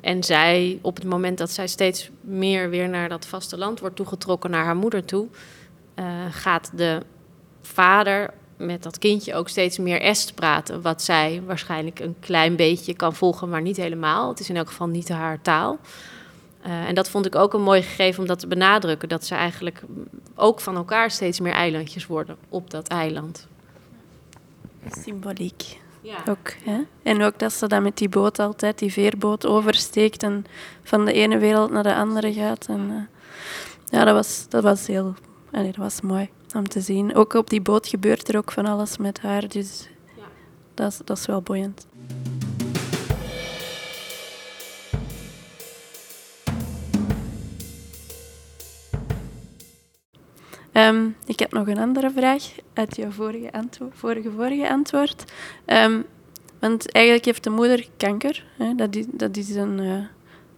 En 0.00 0.22
zij, 0.24 0.78
op 0.82 0.96
het 0.96 1.04
moment 1.04 1.38
dat 1.38 1.50
zij 1.50 1.66
steeds 1.66 2.10
meer 2.20 2.70
weer 2.70 2.88
naar 2.88 3.08
dat 3.08 3.26
vasteland 3.26 3.80
wordt 3.80 3.96
toegetrokken, 3.96 4.50
naar 4.50 4.64
haar 4.64 4.76
moeder 4.76 5.04
toe, 5.04 5.26
uh, 5.96 6.04
gaat 6.30 6.70
de 6.74 7.02
vader 7.62 8.30
met 8.56 8.82
dat 8.82 8.98
kindje 8.98 9.34
ook 9.34 9.48
steeds 9.48 9.78
meer 9.78 10.00
Est 10.00 10.34
praten. 10.34 10.82
Wat 10.82 11.02
zij 11.02 11.42
waarschijnlijk 11.46 12.00
een 12.00 12.16
klein 12.20 12.56
beetje 12.56 12.94
kan 12.94 13.14
volgen, 13.14 13.48
maar 13.48 13.62
niet 13.62 13.76
helemaal. 13.76 14.28
Het 14.28 14.40
is 14.40 14.48
in 14.48 14.56
elk 14.56 14.68
geval 14.68 14.88
niet 14.88 15.08
haar 15.08 15.42
taal. 15.42 15.78
Uh, 16.66 16.88
en 16.88 16.94
dat 16.94 17.08
vond 17.08 17.26
ik 17.26 17.34
ook 17.34 17.54
een 17.54 17.62
mooi 17.62 17.82
gegeven 17.82 18.20
om 18.20 18.28
dat 18.28 18.38
te 18.38 18.46
benadrukken. 18.46 19.08
Dat 19.08 19.26
ze 19.26 19.34
eigenlijk 19.34 19.82
ook 20.34 20.60
van 20.60 20.76
elkaar 20.76 21.10
steeds 21.10 21.40
meer 21.40 21.52
eilandjes 21.52 22.06
worden 22.06 22.36
op 22.48 22.70
dat 22.70 22.88
eiland. 22.88 23.46
Symboliek. 24.90 25.80
Ja. 26.00 26.16
Ook, 26.28 26.52
hè? 26.64 26.80
En 27.02 27.22
ook 27.22 27.38
dat 27.38 27.52
ze 27.52 27.66
dan 27.66 27.82
met 27.82 27.96
die 27.96 28.08
boot 28.08 28.38
altijd, 28.38 28.78
die 28.78 28.92
veerboot, 28.92 29.46
oversteekt 29.46 30.22
en 30.22 30.46
van 30.82 31.04
de 31.04 31.12
ene 31.12 31.38
wereld 31.38 31.70
naar 31.70 31.82
de 31.82 31.94
andere 31.94 32.32
gaat. 32.32 32.66
En, 32.66 32.90
uh, 32.90 33.20
ja, 33.84 34.04
dat 34.04 34.14
was, 34.14 34.46
dat 34.48 34.62
was 34.62 34.86
heel 34.86 35.14
allee, 35.52 35.66
dat 35.66 35.76
was 35.76 36.00
mooi 36.00 36.28
om 36.54 36.68
te 36.68 36.80
zien. 36.80 37.14
Ook 37.14 37.34
op 37.34 37.50
die 37.50 37.60
boot 37.60 37.88
gebeurt 37.88 38.28
er 38.28 38.36
ook 38.36 38.52
van 38.52 38.66
alles 38.66 38.96
met 38.96 39.20
haar, 39.20 39.48
dus 39.48 39.88
ja. 40.16 40.22
dat, 40.74 40.92
is, 40.92 41.00
dat 41.04 41.18
is 41.18 41.26
wel 41.26 41.42
boeiend. 41.42 41.86
Um, 50.72 51.16
ik 51.26 51.38
heb 51.38 51.52
nog 51.52 51.66
een 51.66 51.78
andere 51.78 52.10
vraag 52.10 52.42
uit 52.72 52.96
je 52.96 53.10
vorige, 53.10 53.52
antwoord, 53.52 53.92
vorige, 53.94 54.30
vorige 54.30 54.68
antwoord. 54.70 55.32
Um, 55.66 56.04
want 56.58 56.92
eigenlijk 56.92 57.24
heeft 57.24 57.44
de 57.44 57.50
moeder 57.50 57.88
kanker. 57.96 58.44
Hè? 58.56 58.74
Dat, 58.74 58.94
is, 58.94 59.04
dat 59.08 59.36
is 59.36 59.54
een, 59.54 59.78
uh, 59.78 60.04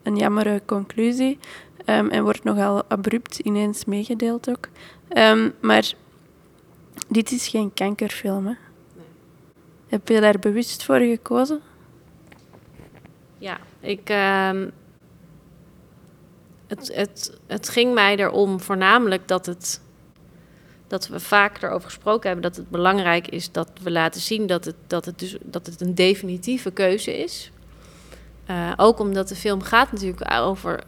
een 0.03 0.17
jammere 0.17 0.63
conclusie. 0.67 1.39
Um, 1.87 2.11
en 2.11 2.23
wordt 2.23 2.45
nogal 2.45 2.85
abrupt 2.89 3.39
ineens 3.39 3.85
meegedeeld 3.85 4.51
ook. 4.51 4.69
maar 5.61 5.93
dit 7.09 7.31
is 7.31 7.49
geen 7.49 7.75
kankerfilm. 7.75 8.47
Hè? 8.47 8.53
Nee. 8.97 9.07
Heb 9.87 10.09
je 10.09 10.21
daar 10.21 10.39
bewust 10.39 10.85
voor 10.85 10.99
gekozen? 10.99 11.61
Ja, 13.39 13.59
ik. 13.81 14.09
het, 16.67 16.95
het, 16.95 17.39
het 17.47 17.69
ging 17.69 17.95
mij 17.95 18.17
erom 18.17 18.61
voornamelijk 18.61 19.29
dat 19.29 19.47
het 19.47 19.83
dat 20.87 21.09
we 21.09 21.21
vaak 21.21 21.63
erover 21.63 21.85
gesproken 21.85 22.31
hebben 22.31 22.51
dat 22.51 22.57
het 22.57 22.71
belangrijk 22.71 23.29
is 23.29 23.53
dat 23.53 23.71
we 23.83 23.91
laten 23.91 24.21
zien 24.21 24.47
dat 24.47 24.65
het, 24.65 24.75
dat 24.87 25.05
het, 25.05 25.19
dus, 25.19 25.37
dat 25.43 25.67
het 25.67 25.81
een 25.81 25.95
definitieve 25.95 26.71
keuze 26.71 27.19
is. 27.19 27.51
Uh, 28.51 28.73
ook 28.77 28.99
omdat 28.99 29.29
de 29.29 29.35
film 29.35 29.63
gaat 29.63 29.93
natuurlijk 29.93 30.31
over. 30.33 30.85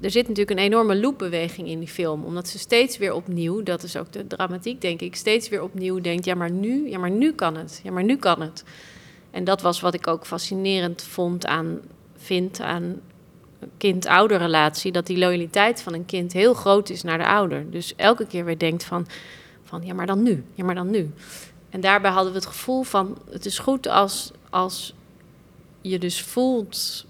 Er 0.00 0.10
zit 0.10 0.28
natuurlijk 0.28 0.58
een 0.58 0.64
enorme 0.64 0.96
loopbeweging 0.96 1.68
in 1.68 1.78
die 1.78 1.88
film. 1.88 2.24
Omdat 2.24 2.48
ze 2.48 2.58
steeds 2.58 2.98
weer 2.98 3.12
opnieuw, 3.12 3.62
dat 3.62 3.82
is 3.82 3.96
ook 3.96 4.12
de 4.12 4.26
dramatiek, 4.26 4.80
denk 4.80 5.00
ik, 5.00 5.16
steeds 5.16 5.48
weer 5.48 5.62
opnieuw 5.62 6.00
denkt: 6.00 6.24
ja, 6.24 6.34
maar 6.34 6.50
nu, 6.50 6.88
ja, 6.88 6.98
maar 6.98 7.10
nu 7.10 7.32
kan 7.32 7.56
het. 7.56 7.80
Ja, 7.82 7.90
maar 7.90 8.04
nu 8.04 8.16
kan 8.16 8.40
het. 8.40 8.64
En 9.30 9.44
dat 9.44 9.62
was 9.62 9.80
wat 9.80 9.94
ik 9.94 10.06
ook 10.06 10.26
fascinerend 10.26 11.02
vond 11.02 11.46
aan, 11.46 11.80
vind 12.16 12.60
aan 12.60 13.00
kind-ouderrelatie, 13.76 14.92
dat 14.92 15.06
die 15.06 15.18
loyaliteit 15.18 15.82
van 15.82 15.94
een 15.94 16.06
kind 16.06 16.32
heel 16.32 16.54
groot 16.54 16.90
is 16.90 17.02
naar 17.02 17.18
de 17.18 17.26
ouder. 17.26 17.70
Dus 17.70 17.94
elke 17.96 18.26
keer 18.26 18.44
weer 18.44 18.58
denkt 18.58 18.84
van, 18.84 19.06
van 19.64 19.82
ja, 19.84 19.94
maar 19.94 20.06
dan 20.06 20.22
nu, 20.22 20.44
ja, 20.54 20.64
maar 20.64 20.74
dan 20.74 20.90
nu. 20.90 21.10
En 21.70 21.80
daarbij 21.80 22.10
hadden 22.10 22.32
we 22.32 22.38
het 22.38 22.46
gevoel 22.46 22.82
van, 22.82 23.18
het 23.30 23.46
is 23.46 23.58
goed 23.58 23.86
als, 23.88 24.30
als 24.50 24.94
je 25.80 25.98
dus 25.98 26.22
voelt, 26.22 27.06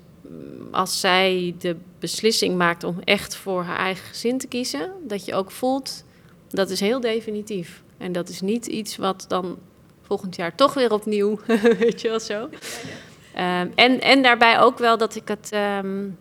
als 0.71 1.01
zij 1.01 1.55
de 1.59 1.77
beslissing 1.99 2.57
maakt 2.57 2.85
om 2.85 3.01
echt 3.05 3.37
voor 3.37 3.62
haar 3.62 3.79
eigen 3.79 4.07
gezin 4.07 4.38
te 4.38 4.47
kiezen, 4.47 4.93
dat 5.07 5.25
je 5.25 5.35
ook 5.35 5.51
voelt, 5.51 6.05
dat 6.49 6.71
is 6.71 6.81
heel 6.81 7.01
definitief. 7.01 7.83
En 7.97 8.12
dat 8.12 8.29
is 8.29 8.41
niet 8.41 8.67
iets 8.67 8.97
wat 8.97 9.25
dan 9.29 9.59
volgend 10.03 10.37
jaar 10.37 10.55
toch 10.55 10.75
weer 10.75 10.93
opnieuw, 10.93 11.38
weet 11.79 12.01
je 12.01 12.09
wel 12.09 12.21
zo. 12.21 12.43
Um, 12.43 13.73
en, 13.75 14.01
en 14.01 14.23
daarbij 14.23 14.61
ook 14.61 14.79
wel 14.79 14.99
dat 14.99 15.14
ik 15.14 15.29
het... 15.29 15.51
Um, 15.85 16.19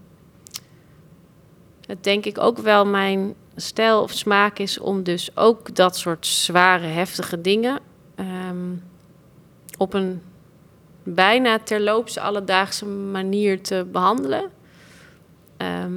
het 1.87 2.03
denk 2.03 2.25
ik 2.25 2.37
ook 2.39 2.57
wel 2.57 2.85
mijn 2.85 3.35
stijl 3.55 4.01
of 4.01 4.11
smaak 4.11 4.59
is 4.59 4.79
om 4.79 5.03
dus 5.03 5.35
ook 5.35 5.75
dat 5.75 5.97
soort 5.97 6.25
zware, 6.25 6.85
heftige 6.85 7.41
dingen 7.41 7.79
ehm, 8.15 8.73
op 9.77 9.93
een 9.93 10.21
bijna 11.13 11.59
terloops 11.59 12.17
alledaagse 12.17 12.85
manier 12.85 13.61
te 13.61 13.87
behandelen. 13.91 14.49
Ehm, 15.57 15.93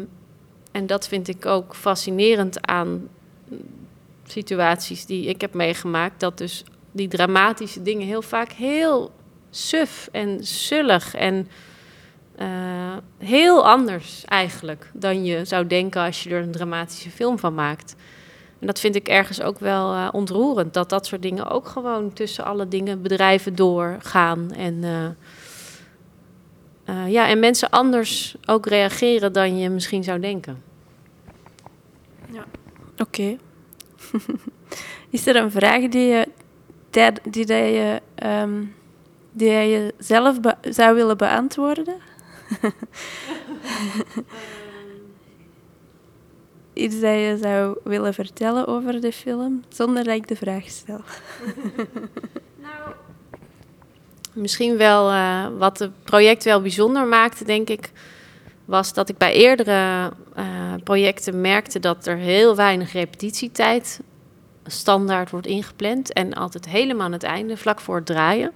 en 0.73 0.87
dat 0.87 1.09
vind 1.09 1.29
ik 1.29 1.47
ook 1.47 1.75
fascinerend 1.75 2.67
aan 2.67 3.09
situaties 4.27 5.07
die 5.07 5.27
ik 5.27 5.41
heb 5.41 5.55
meegemaakt. 5.55 6.21
Dat 6.21 6.39
dus 6.39 6.65
die 6.93 7.09
dramatische 7.09 7.83
dingen 7.83 8.07
heel 8.07 8.23
vaak 8.23 8.53
heel 8.53 9.11
suf 9.51 10.09
en 10.13 10.45
zullig 10.45 11.15
en 11.15 11.49
uh, 12.41 12.97
heel 13.19 13.67
anders 13.67 14.25
eigenlijk 14.25 14.91
dan 14.93 15.25
je 15.25 15.45
zou 15.45 15.67
denken 15.67 16.03
als 16.03 16.23
je 16.23 16.31
er 16.31 16.43
een 16.43 16.53
dramatische 16.53 17.11
film 17.11 17.39
van 17.39 17.55
maakt. 17.55 17.95
En 18.61 18.67
dat 18.67 18.81
vind 18.81 18.95
ik 18.95 19.09
ergens 19.09 19.43
ook 19.43 19.59
wel 19.59 19.95
uh, 19.95 20.09
ontroerend, 20.13 20.75
dat 20.75 20.89
dat 20.89 21.07
soort 21.07 21.23
dingen 21.23 21.51
ook 21.51 21.69
gewoon 21.69 22.13
tussen 22.13 22.45
alle 22.45 22.69
dingen, 22.69 23.03
bedrijven 23.03 23.55
doorgaan. 23.55 24.53
En, 24.53 24.75
uh, 26.85 27.09
ja, 27.09 27.29
en 27.29 27.39
mensen 27.39 27.71
anders 27.71 28.37
ook 28.47 28.67
reageren 28.67 29.33
dan 29.33 29.59
je 29.59 29.71
misschien 29.71 30.05
zou 30.05 30.21
denken. 30.21 30.63
Ja, 32.33 32.45
oké. 32.99 33.37
Is 35.11 35.27
er 35.27 35.37
een 35.37 35.51
vraag 35.51 35.89
die 35.89 36.07
je, 36.07 36.29
die, 36.91 37.13
die, 37.31 37.47
je, 37.55 38.01
um, 38.25 38.75
die 39.33 39.51
je 39.51 39.95
zelf 39.99 40.39
zou 40.63 40.95
willen 40.95 41.17
beantwoorden? 41.17 41.97
Iets 46.81 47.01
dat 47.01 47.15
je 47.15 47.39
zou 47.43 47.79
willen 47.85 48.15
vertellen 48.15 48.67
over 48.67 49.01
de 49.01 49.13
film, 49.13 49.65
zonder 49.69 50.05
dat 50.05 50.15
ik 50.15 50.29
de 50.29 50.37
vraag 50.37 50.69
stel. 50.69 51.01
nou, 52.67 52.95
misschien 54.33 54.77
wel 54.77 55.11
uh, 55.11 55.47
wat 55.59 55.79
het 55.79 56.05
project 56.05 56.45
wel 56.45 56.61
bijzonder 56.61 57.07
maakte, 57.07 57.45
denk 57.45 57.69
ik, 57.69 57.91
was 58.65 58.93
dat 58.93 59.09
ik 59.09 59.19
bij 59.19 59.33
eerdere 59.33 60.13
uh, 60.39 60.45
projecten 60.85 61.41
merkte 61.41 61.79
dat 61.79 62.07
er 62.07 62.17
heel 62.17 62.57
weinig 62.57 62.93
repetitietijd 62.93 64.01
standaard 64.67 65.31
wordt 65.31 65.47
ingepland 65.47 66.13
en 66.13 66.35
altijd 66.35 66.69
helemaal 66.69 67.07
aan 67.07 67.13
het 67.13 67.23
einde, 67.23 67.57
vlak 67.57 67.81
voor 67.81 67.97
het 67.97 68.07
draaien. 68.07 68.53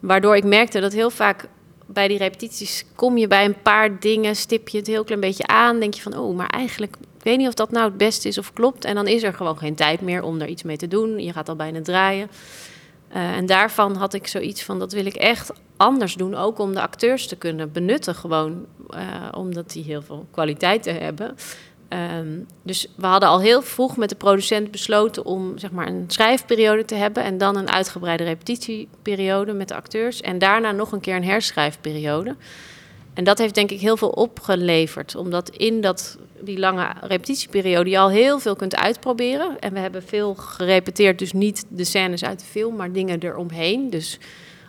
Waardoor 0.00 0.36
ik 0.36 0.44
merkte 0.44 0.80
dat 0.80 0.92
heel 0.92 1.10
vaak 1.10 1.48
bij 1.86 2.08
die 2.08 2.18
repetities 2.18 2.84
kom 2.94 3.18
je 3.18 3.26
bij 3.26 3.44
een 3.44 3.62
paar 3.62 4.00
dingen, 4.00 4.36
stip 4.36 4.68
je 4.68 4.78
het 4.78 4.86
heel 4.86 5.04
klein 5.04 5.20
beetje 5.20 5.46
aan. 5.46 5.80
Denk 5.80 5.94
je 5.94 6.02
van, 6.02 6.18
oh, 6.18 6.36
maar 6.36 6.48
eigenlijk, 6.48 6.96
weet 7.24 7.38
niet 7.38 7.48
of 7.48 7.54
dat 7.54 7.70
nou 7.70 7.84
het 7.84 7.96
beste 7.96 8.28
is 8.28 8.38
of 8.38 8.52
klopt. 8.52 8.84
En 8.84 8.94
dan 8.94 9.06
is 9.06 9.22
er 9.22 9.34
gewoon 9.34 9.58
geen 9.58 9.74
tijd 9.74 10.00
meer 10.00 10.22
om 10.22 10.40
er 10.40 10.48
iets 10.48 10.62
mee 10.62 10.76
te 10.76 10.88
doen. 10.88 11.18
Je 11.18 11.32
gaat 11.32 11.48
al 11.48 11.56
bijna 11.56 11.82
draaien. 11.82 12.30
Uh, 13.16 13.36
en 13.36 13.46
daarvan 13.46 13.96
had 13.96 14.14
ik 14.14 14.26
zoiets 14.26 14.62
van, 14.62 14.78
dat 14.78 14.92
wil 14.92 15.06
ik 15.06 15.14
echt 15.14 15.52
anders 15.76 16.14
doen. 16.14 16.34
Ook 16.34 16.58
om 16.58 16.74
de 16.74 16.80
acteurs 16.80 17.26
te 17.26 17.36
kunnen 17.36 17.72
benutten 17.72 18.14
gewoon. 18.14 18.66
Uh, 18.90 18.98
omdat 19.32 19.70
die 19.70 19.84
heel 19.84 20.02
veel 20.02 20.26
kwaliteiten 20.30 20.96
hebben. 20.96 21.36
Um, 22.18 22.46
dus 22.62 22.88
we 22.96 23.06
hadden 23.06 23.28
al 23.28 23.40
heel 23.40 23.62
vroeg 23.62 23.96
met 23.96 24.08
de 24.08 24.14
producent 24.14 24.70
besloten 24.70 25.24
om 25.24 25.58
zeg 25.58 25.70
maar, 25.70 25.86
een 25.86 26.04
schrijfperiode 26.06 26.84
te 26.84 26.94
hebben. 26.94 27.22
En 27.22 27.38
dan 27.38 27.56
een 27.56 27.70
uitgebreide 27.70 28.24
repetitieperiode 28.24 29.52
met 29.52 29.68
de 29.68 29.74
acteurs. 29.74 30.20
En 30.20 30.38
daarna 30.38 30.72
nog 30.72 30.92
een 30.92 31.00
keer 31.00 31.16
een 31.16 31.24
herschrijfperiode. 31.24 32.36
En 33.14 33.24
dat 33.24 33.38
heeft 33.38 33.54
denk 33.54 33.70
ik 33.70 33.80
heel 33.80 33.96
veel 33.96 34.08
opgeleverd. 34.08 35.14
Omdat 35.14 35.48
in 35.48 35.80
dat, 35.80 36.18
die 36.40 36.58
lange 36.58 36.92
repetitieperiode 37.00 37.90
je 37.90 37.98
al 37.98 38.10
heel 38.10 38.38
veel 38.38 38.56
kunt 38.56 38.76
uitproberen. 38.76 39.58
En 39.60 39.72
we 39.72 39.78
hebben 39.78 40.02
veel 40.02 40.34
gerepeteerd, 40.34 41.18
dus 41.18 41.32
niet 41.32 41.64
de 41.68 41.84
scènes 41.84 42.24
uit 42.24 42.38
de 42.38 42.44
film, 42.44 42.76
maar 42.76 42.92
dingen 42.92 43.22
eromheen. 43.22 43.90
Dus 43.90 44.18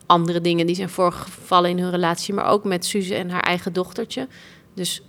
andere 0.05 0.41
dingen 0.41 0.65
die 0.65 0.75
zijn 0.75 0.89
voorgevallen 0.89 1.69
in 1.69 1.79
hun 1.79 1.91
relatie, 1.91 2.33
maar 2.33 2.47
ook 2.47 2.63
met 2.63 2.85
Suze 2.85 3.15
en 3.15 3.29
haar 3.29 3.43
eigen 3.43 3.73
dochtertje. 3.73 4.27
Dus 4.73 5.01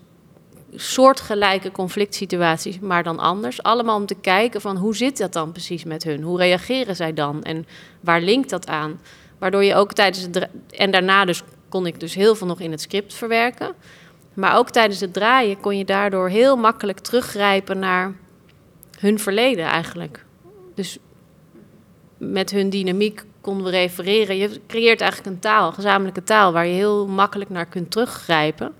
soortgelijke 0.74 1.70
conflict 1.70 2.14
situaties, 2.14 2.78
maar 2.78 3.02
dan 3.02 3.18
anders. 3.18 3.62
Allemaal 3.62 3.96
om 3.96 4.06
te 4.06 4.14
kijken 4.14 4.60
van 4.60 4.76
hoe 4.76 4.96
zit 4.96 5.18
dat 5.18 5.32
dan 5.32 5.52
precies 5.52 5.84
met 5.84 6.04
hun? 6.04 6.22
Hoe 6.22 6.38
reageren 6.38 6.96
zij 6.96 7.12
dan? 7.12 7.42
En 7.42 7.66
waar 8.00 8.20
linkt 8.20 8.50
dat 8.50 8.66
aan? 8.66 9.00
Waardoor 9.38 9.64
je 9.64 9.74
ook 9.74 9.92
tijdens. 9.92 10.28
En 10.70 10.90
daarna 10.90 11.24
dus 11.24 11.42
kon 11.76 11.86
ik 11.86 12.00
dus 12.00 12.14
heel 12.14 12.34
veel 12.34 12.46
nog 12.46 12.60
in 12.60 12.70
het 12.70 12.80
script 12.80 13.14
verwerken. 13.14 13.74
Maar 14.34 14.56
ook 14.56 14.70
tijdens 14.70 15.00
het 15.00 15.12
draaien 15.12 15.60
kon 15.60 15.78
je 15.78 15.84
daardoor 15.84 16.28
heel 16.28 16.56
makkelijk 16.56 16.98
teruggrijpen 16.98 17.78
naar 17.78 18.14
hun 18.98 19.18
verleden 19.18 19.64
eigenlijk. 19.64 20.24
Dus 20.74 20.98
met 22.16 22.50
hun 22.50 22.70
dynamiek 22.70 23.24
konden 23.40 23.64
we 23.64 23.70
refereren. 23.70 24.36
Je 24.36 24.60
creëert 24.66 25.00
eigenlijk 25.00 25.34
een 25.34 25.40
taal, 25.40 25.66
een 25.66 25.74
gezamenlijke 25.74 26.22
taal, 26.22 26.52
waar 26.52 26.66
je 26.66 26.74
heel 26.74 27.06
makkelijk 27.06 27.50
naar 27.50 27.66
kunt 27.66 27.90
teruggrijpen. 27.90 28.74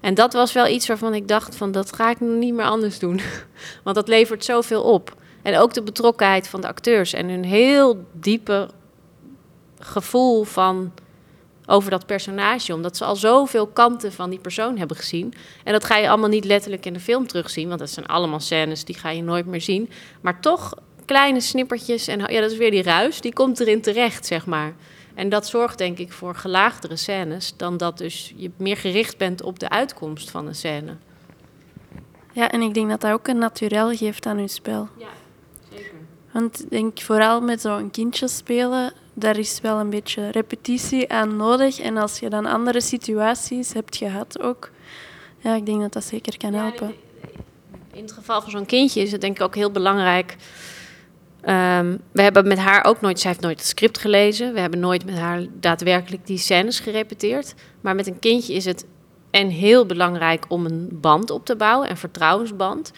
En 0.00 0.14
dat 0.14 0.32
was 0.32 0.52
wel 0.52 0.66
iets 0.66 0.86
waarvan 0.86 1.14
ik 1.14 1.28
dacht 1.28 1.56
van 1.56 1.72
dat 1.72 1.92
ga 1.92 2.10
ik 2.10 2.20
niet 2.20 2.54
meer 2.54 2.64
anders 2.64 2.98
doen. 2.98 3.20
Want 3.84 3.96
dat 3.96 4.08
levert 4.08 4.44
zoveel 4.44 4.82
op. 4.82 5.14
En 5.42 5.58
ook 5.58 5.74
de 5.74 5.82
betrokkenheid 5.82 6.48
van 6.48 6.60
de 6.60 6.68
acteurs 6.68 7.12
en 7.12 7.28
hun 7.28 7.44
heel 7.44 8.04
diepe 8.12 8.68
gevoel 9.78 10.44
van 10.44 10.92
over 11.66 11.90
dat 11.90 12.06
personage. 12.06 12.74
Omdat 12.74 12.96
ze 12.96 13.04
al 13.04 13.16
zoveel 13.16 13.66
kanten 13.66 14.12
van 14.12 14.30
die 14.30 14.38
persoon 14.38 14.78
hebben 14.78 14.96
gezien. 14.96 15.34
En 15.64 15.72
dat 15.72 15.84
ga 15.84 15.96
je 15.96 16.08
allemaal 16.08 16.28
niet 16.28 16.44
letterlijk 16.44 16.86
in 16.86 16.92
de 16.92 17.00
film 17.00 17.26
terugzien. 17.26 17.68
Want 17.68 17.80
dat 17.80 17.90
zijn 17.90 18.06
allemaal 18.06 18.40
scènes 18.40 18.84
die 18.84 18.98
ga 18.98 19.10
je 19.10 19.22
nooit 19.22 19.46
meer 19.46 19.60
zien. 19.60 19.90
Maar 20.20 20.40
toch 20.40 20.74
kleine 21.04 21.40
snippertjes. 21.40 22.08
En 22.08 22.18
ja, 22.18 22.40
dat 22.40 22.50
is 22.50 22.56
weer 22.56 22.70
die 22.70 22.82
ruis. 22.82 23.20
Die 23.20 23.32
komt 23.32 23.60
erin 23.60 23.80
terecht, 23.80 24.26
zeg 24.26 24.46
maar. 24.46 24.74
En 25.14 25.28
dat 25.28 25.46
zorgt 25.46 25.78
denk 25.78 25.98
ik 25.98 26.12
voor 26.12 26.34
gelaagdere 26.34 26.96
scènes 26.96 27.54
dan 27.56 27.76
dat 27.76 27.98
dus 27.98 28.32
je 28.36 28.50
meer 28.56 28.76
gericht 28.76 29.18
bent 29.18 29.42
op 29.42 29.58
de 29.58 29.68
uitkomst 29.68 30.30
van 30.30 30.46
een 30.46 30.54
scène. 30.54 30.96
Ja, 32.32 32.50
en 32.50 32.60
ik 32.60 32.74
denk 32.74 32.88
dat 32.88 33.00
dat 33.00 33.12
ook 33.12 33.28
een 33.28 33.38
naturel 33.38 33.96
geeft 33.96 34.26
aan 34.26 34.38
je 34.38 34.48
spel. 34.48 34.88
Ja, 34.98 35.08
zeker. 35.70 35.94
Want 36.32 36.62
ik 36.62 36.70
denk 36.70 37.00
vooral 37.00 37.40
met 37.40 37.60
zo'n 37.60 37.90
kindje 37.90 38.28
spelen, 38.28 38.92
daar 39.18 39.38
is 39.38 39.60
wel 39.62 39.78
een 39.78 39.90
beetje 39.90 40.30
repetitie 40.30 41.12
aan 41.12 41.36
nodig. 41.36 41.78
En 41.78 41.96
als 41.96 42.18
je 42.18 42.28
dan 42.28 42.46
andere 42.46 42.80
situaties 42.80 43.72
hebt 43.72 43.96
gehad 43.96 44.40
ook, 44.40 44.70
ja, 45.38 45.54
ik 45.54 45.66
denk 45.66 45.80
dat 45.80 45.92
dat 45.92 46.04
zeker 46.04 46.36
kan 46.36 46.52
helpen. 46.52 46.94
In 47.92 48.02
het 48.02 48.12
geval 48.12 48.42
van 48.42 48.50
zo'n 48.50 48.66
kindje 48.66 49.00
is 49.00 49.12
het 49.12 49.20
denk 49.20 49.36
ik 49.36 49.42
ook 49.42 49.54
heel 49.54 49.70
belangrijk 49.70 50.36
Um, 51.48 52.00
we 52.12 52.22
hebben 52.22 52.48
met 52.48 52.58
haar 52.58 52.84
ook 52.84 53.00
nooit, 53.00 53.20
zij 53.20 53.30
heeft 53.30 53.42
nooit 53.42 53.58
het 53.58 53.68
script 53.68 53.98
gelezen. 53.98 54.52
We 54.52 54.60
hebben 54.60 54.80
nooit 54.80 55.04
met 55.04 55.18
haar 55.18 55.46
daadwerkelijk 55.52 56.26
die 56.26 56.38
scènes 56.38 56.80
gerepeteerd. 56.80 57.54
Maar 57.80 57.94
met 57.94 58.06
een 58.06 58.18
kindje 58.18 58.54
is 58.54 58.64
het 58.64 58.86
en 59.30 59.48
heel 59.48 59.86
belangrijk 59.86 60.44
om 60.48 60.66
een 60.66 60.88
band 60.92 61.30
op 61.30 61.44
te 61.44 61.56
bouwen, 61.56 61.90
een 61.90 61.96
vertrouwensband. 61.96 62.92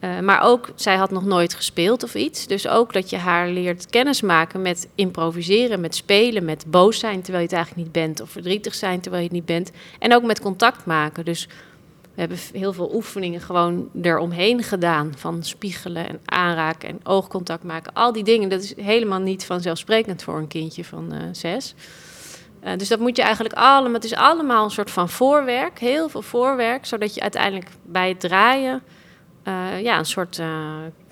Uh, 0.00 0.18
maar 0.20 0.42
ook, 0.42 0.68
zij 0.74 0.96
had 0.96 1.10
nog 1.10 1.24
nooit 1.24 1.54
gespeeld 1.54 2.02
of 2.02 2.14
iets. 2.14 2.46
Dus 2.46 2.68
ook 2.68 2.92
dat 2.92 3.10
je 3.10 3.16
haar 3.16 3.48
leert 3.48 3.86
kennismaken 3.86 4.62
met 4.62 4.88
improviseren, 4.94 5.80
met 5.80 5.94
spelen, 5.94 6.44
met 6.44 6.64
boos 6.66 6.98
zijn 6.98 7.22
terwijl 7.22 7.44
je 7.44 7.48
het 7.48 7.56
eigenlijk 7.56 7.84
niet 7.84 7.92
bent. 7.92 8.20
Of 8.20 8.30
verdrietig 8.30 8.74
zijn 8.74 9.00
terwijl 9.00 9.22
je 9.22 9.28
het 9.28 9.38
niet 9.38 9.46
bent. 9.46 9.70
En 9.98 10.14
ook 10.14 10.22
met 10.22 10.40
contact 10.40 10.86
maken. 10.86 11.24
Dus 11.24 11.48
we 12.14 12.20
hebben 12.20 12.38
heel 12.52 12.72
veel 12.72 12.94
oefeningen 12.94 13.40
gewoon 13.40 13.88
eromheen 14.02 14.62
gedaan. 14.62 15.12
Van 15.16 15.42
spiegelen 15.42 16.08
en 16.08 16.20
aanraken 16.24 16.88
en 16.88 17.00
oogcontact 17.02 17.62
maken. 17.62 17.92
Al 17.92 18.12
die 18.12 18.24
dingen, 18.24 18.48
dat 18.48 18.62
is 18.62 18.76
helemaal 18.76 19.20
niet 19.20 19.44
vanzelfsprekend 19.44 20.22
voor 20.22 20.38
een 20.38 20.48
kindje 20.48 20.84
van 20.84 21.14
uh, 21.14 21.20
zes. 21.32 21.74
Uh, 22.64 22.76
dus 22.76 22.88
dat 22.88 22.98
moet 22.98 23.16
je 23.16 23.22
eigenlijk 23.22 23.54
allemaal... 23.54 23.92
Het 23.92 24.04
is 24.04 24.14
allemaal 24.14 24.64
een 24.64 24.70
soort 24.70 24.90
van 24.90 25.08
voorwerk, 25.08 25.78
heel 25.78 26.08
veel 26.08 26.22
voorwerk... 26.22 26.86
zodat 26.86 27.14
je 27.14 27.20
uiteindelijk 27.20 27.68
bij 27.82 28.08
het 28.08 28.20
draaien... 28.20 28.82
Uh, 29.48 29.82
ja, 29.82 29.98
een 29.98 30.04
soort 30.04 30.40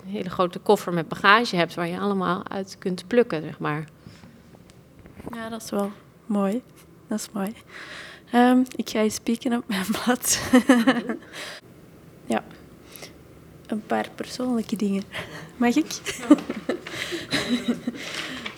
hele 0.06 0.30
grote 0.30 0.58
koffer 0.58 0.92
met 0.92 1.08
bagage 1.08 1.56
hebt... 1.56 1.74
waar 1.74 1.88
je 1.88 1.98
allemaal 1.98 2.48
uit 2.48 2.76
kunt 2.78 3.06
plukken, 3.06 3.42
zeg 3.42 3.58
maar. 3.58 3.84
Ja, 5.34 5.48
dat 5.48 5.62
is 5.62 5.70
wel 5.70 5.90
mooi. 6.26 6.62
Dat 7.08 7.18
is 7.18 7.28
mooi. 7.32 7.54
Um, 8.34 8.64
ik 8.76 8.88
ga 8.88 9.00
eens 9.00 9.18
pieken 9.18 9.52
op 9.56 9.64
mijn 9.66 9.86
blad. 10.02 10.40
ja. 12.26 12.44
Een 13.66 13.82
paar 13.86 14.08
persoonlijke 14.14 14.76
dingen. 14.76 15.02
Mag 15.56 15.74
ik? 15.76 15.86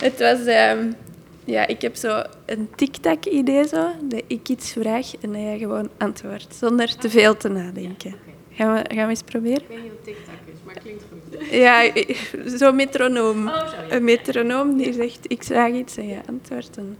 Het 0.05 0.19
was... 0.19 0.39
Um, 0.39 0.95
ja, 1.45 1.67
ik 1.67 1.81
heb 1.81 1.95
zo 1.95 2.23
een 2.45 2.69
tic-tac-idee 2.75 3.67
zo. 3.67 3.91
Dat 4.03 4.23
ik 4.27 4.49
iets 4.49 4.71
vraag 4.71 5.15
en 5.15 5.31
dat 5.31 5.41
jij 5.41 5.57
gewoon 5.57 5.89
antwoordt. 5.97 6.55
Zonder 6.55 6.95
te 6.95 7.09
veel 7.09 7.37
te 7.37 7.49
nadenken. 7.49 8.28
Gaan 8.59 8.73
we, 8.73 8.95
gaan 8.95 9.03
we 9.03 9.09
eens 9.09 9.21
proberen? 9.21 9.61
Ik 9.61 9.67
weet 9.67 9.81
niet 9.81 9.91
wat 9.91 10.03
tic-tac 10.03 10.35
is, 10.45 10.59
maar 10.65 10.73
het 10.73 10.83
klinkt 10.83 11.03
goed. 11.09 11.51
Ja, 11.51 11.91
zo'n 12.57 12.75
metronoom. 12.75 13.47
Oh, 13.47 13.67
zo, 13.67 13.75
ja. 13.75 13.95
Een 13.95 14.03
metronoom 14.03 14.77
die 14.77 14.93
zegt, 14.93 15.19
ik 15.27 15.43
vraag 15.43 15.71
iets 15.71 15.97
en 15.97 16.07
je 16.07 16.19
antwoordt. 16.27 16.77
En 16.77 16.97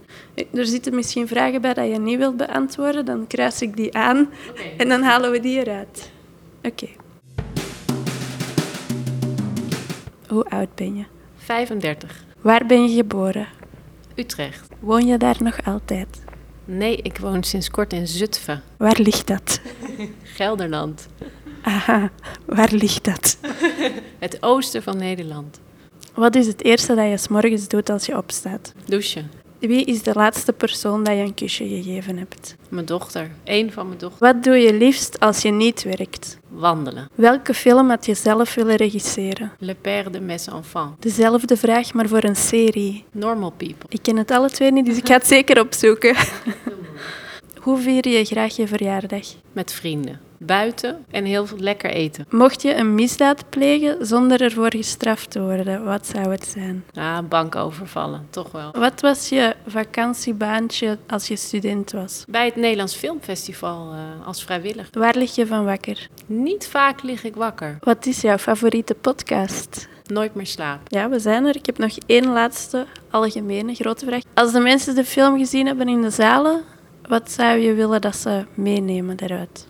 er 0.52 0.66
zitten 0.66 0.94
misschien 0.94 1.28
vragen 1.28 1.60
bij 1.60 1.74
dat 1.74 1.88
je 1.88 1.98
niet 1.98 2.18
wilt 2.18 2.36
beantwoorden, 2.36 3.04
dan 3.04 3.26
kruis 3.26 3.62
ik 3.62 3.76
die 3.76 3.94
aan 3.94 4.30
okay. 4.50 4.74
en 4.76 4.88
dan 4.88 5.02
halen 5.02 5.30
we 5.30 5.40
die 5.40 5.58
eruit. 5.58 6.10
Oké. 6.62 6.68
Okay. 6.68 6.96
Hoe 10.28 10.44
oud 10.44 10.74
ben 10.74 10.96
je? 10.96 11.04
35. 11.36 12.24
Waar 12.40 12.66
ben 12.66 12.88
je 12.88 12.96
geboren? 12.96 13.48
Utrecht. 14.14 14.68
Woon 14.78 15.06
je 15.06 15.18
daar 15.18 15.36
nog 15.38 15.64
altijd? 15.64 16.22
Nee, 16.64 16.96
ik 16.96 17.18
woon 17.18 17.42
sinds 17.42 17.70
kort 17.70 17.92
in 17.92 18.06
Zutphen. 18.06 18.62
Waar 18.76 18.98
ligt 19.00 19.26
dat? 19.26 19.60
Gelderland. 20.22 21.08
Aha, 21.62 22.10
waar 22.46 22.72
ligt 22.72 23.04
dat? 23.04 23.38
Het 24.18 24.36
oosten 24.40 24.82
van 24.82 24.96
Nederland. 24.96 25.60
Wat 26.14 26.34
is 26.34 26.46
het 26.46 26.64
eerste 26.64 26.94
dat 26.94 27.08
je 27.08 27.16
s 27.16 27.28
morgens 27.28 27.68
doet 27.68 27.90
als 27.90 28.06
je 28.06 28.16
opstaat? 28.16 28.72
Douchen. 28.86 29.30
Wie 29.58 29.84
is 29.84 30.02
de 30.02 30.12
laatste 30.14 30.52
persoon 30.52 31.04
dat 31.04 31.14
je 31.14 31.22
een 31.22 31.34
kusje 31.34 31.68
gegeven 31.68 32.18
hebt? 32.18 32.56
Mijn 32.68 32.84
dochter. 32.86 33.30
Eén 33.44 33.72
van 33.72 33.86
mijn 33.86 33.98
dochters. 33.98 34.32
Wat 34.32 34.44
doe 34.44 34.56
je 34.56 34.74
liefst 34.74 35.20
als 35.20 35.42
je 35.42 35.50
niet 35.50 35.82
werkt? 35.82 36.38
Wandelen. 36.48 37.08
Welke 37.14 37.54
film 37.54 37.88
had 37.88 38.06
je 38.06 38.14
zelf 38.14 38.54
willen 38.54 38.76
regisseren? 38.76 39.52
Le 39.58 39.74
Père 39.74 40.10
de 40.10 40.20
Mes 40.20 40.46
Enfants. 40.46 40.96
Dezelfde 40.98 41.56
vraag, 41.56 41.92
maar 41.92 42.08
voor 42.08 42.24
een 42.24 42.36
serie. 42.36 43.04
Normal 43.12 43.50
People. 43.50 43.88
Ik 43.88 44.02
ken 44.02 44.16
het 44.16 44.30
alle 44.30 44.50
twee 44.50 44.72
niet, 44.72 44.86
dus 44.86 44.96
ik 44.96 45.06
ga 45.06 45.14
het 45.14 45.26
zeker 45.26 45.60
opzoeken. 45.60 46.16
Hoe 47.64 47.78
vier 47.78 48.08
je 48.08 48.24
graag 48.24 48.56
je 48.56 48.66
verjaardag? 48.66 49.26
Met 49.52 49.72
vrienden. 49.72 50.29
Buiten 50.42 51.04
en 51.10 51.24
heel 51.24 51.46
veel 51.46 51.58
lekker 51.58 51.90
eten. 51.90 52.26
Mocht 52.30 52.62
je 52.62 52.74
een 52.74 52.94
misdaad 52.94 53.50
plegen 53.50 54.06
zonder 54.06 54.40
ervoor 54.42 54.70
gestraft 54.70 55.30
te 55.30 55.40
worden, 55.40 55.84
wat 55.84 56.06
zou 56.06 56.30
het 56.30 56.46
zijn? 56.46 56.84
Ja, 56.92 57.22
bank 57.22 57.56
overvallen, 57.56 58.26
toch 58.30 58.50
wel. 58.50 58.70
Wat 58.72 59.00
was 59.00 59.28
je 59.28 59.54
vakantiebaantje 59.66 60.98
als 61.06 61.28
je 61.28 61.36
student 61.36 61.92
was? 61.92 62.24
Bij 62.28 62.44
het 62.44 62.56
Nederlands 62.56 62.94
Filmfestival 62.94 63.92
uh, 63.92 64.26
als 64.26 64.44
vrijwilliger. 64.44 64.98
Waar 64.98 65.16
lig 65.16 65.34
je 65.34 65.46
van 65.46 65.64
wakker? 65.64 66.08
Niet 66.26 66.66
vaak 66.66 67.02
lig 67.02 67.24
ik 67.24 67.34
wakker. 67.34 67.76
Wat 67.80 68.06
is 68.06 68.20
jouw 68.20 68.38
favoriete 68.38 68.94
podcast? 68.94 69.88
Nooit 70.06 70.34
meer 70.34 70.46
slapen. 70.46 70.84
Ja, 70.86 71.08
we 71.08 71.18
zijn 71.18 71.44
er. 71.44 71.56
Ik 71.56 71.66
heb 71.66 71.78
nog 71.78 71.96
één 72.06 72.32
laatste 72.32 72.86
algemene 73.10 73.74
grote 73.74 74.04
vraag. 74.06 74.22
Als 74.34 74.52
de 74.52 74.60
mensen 74.60 74.94
de 74.94 75.04
film 75.04 75.38
gezien 75.38 75.66
hebben 75.66 75.88
in 75.88 76.02
de 76.02 76.10
zalen, 76.10 76.62
wat 77.08 77.30
zou 77.30 77.58
je 77.58 77.74
willen 77.74 78.00
dat 78.00 78.16
ze 78.16 78.44
meenemen 78.54 79.16
daaruit? 79.16 79.68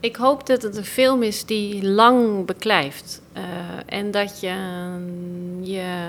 Ik 0.00 0.16
hoop 0.16 0.46
dat 0.46 0.62
het 0.62 0.76
een 0.76 0.84
film 0.84 1.22
is 1.22 1.44
die 1.44 1.84
lang 1.84 2.46
beklijft. 2.46 3.22
Uh, 3.36 3.42
en 3.86 4.10
dat 4.10 4.40
je 4.40 4.54
je, 5.60 6.08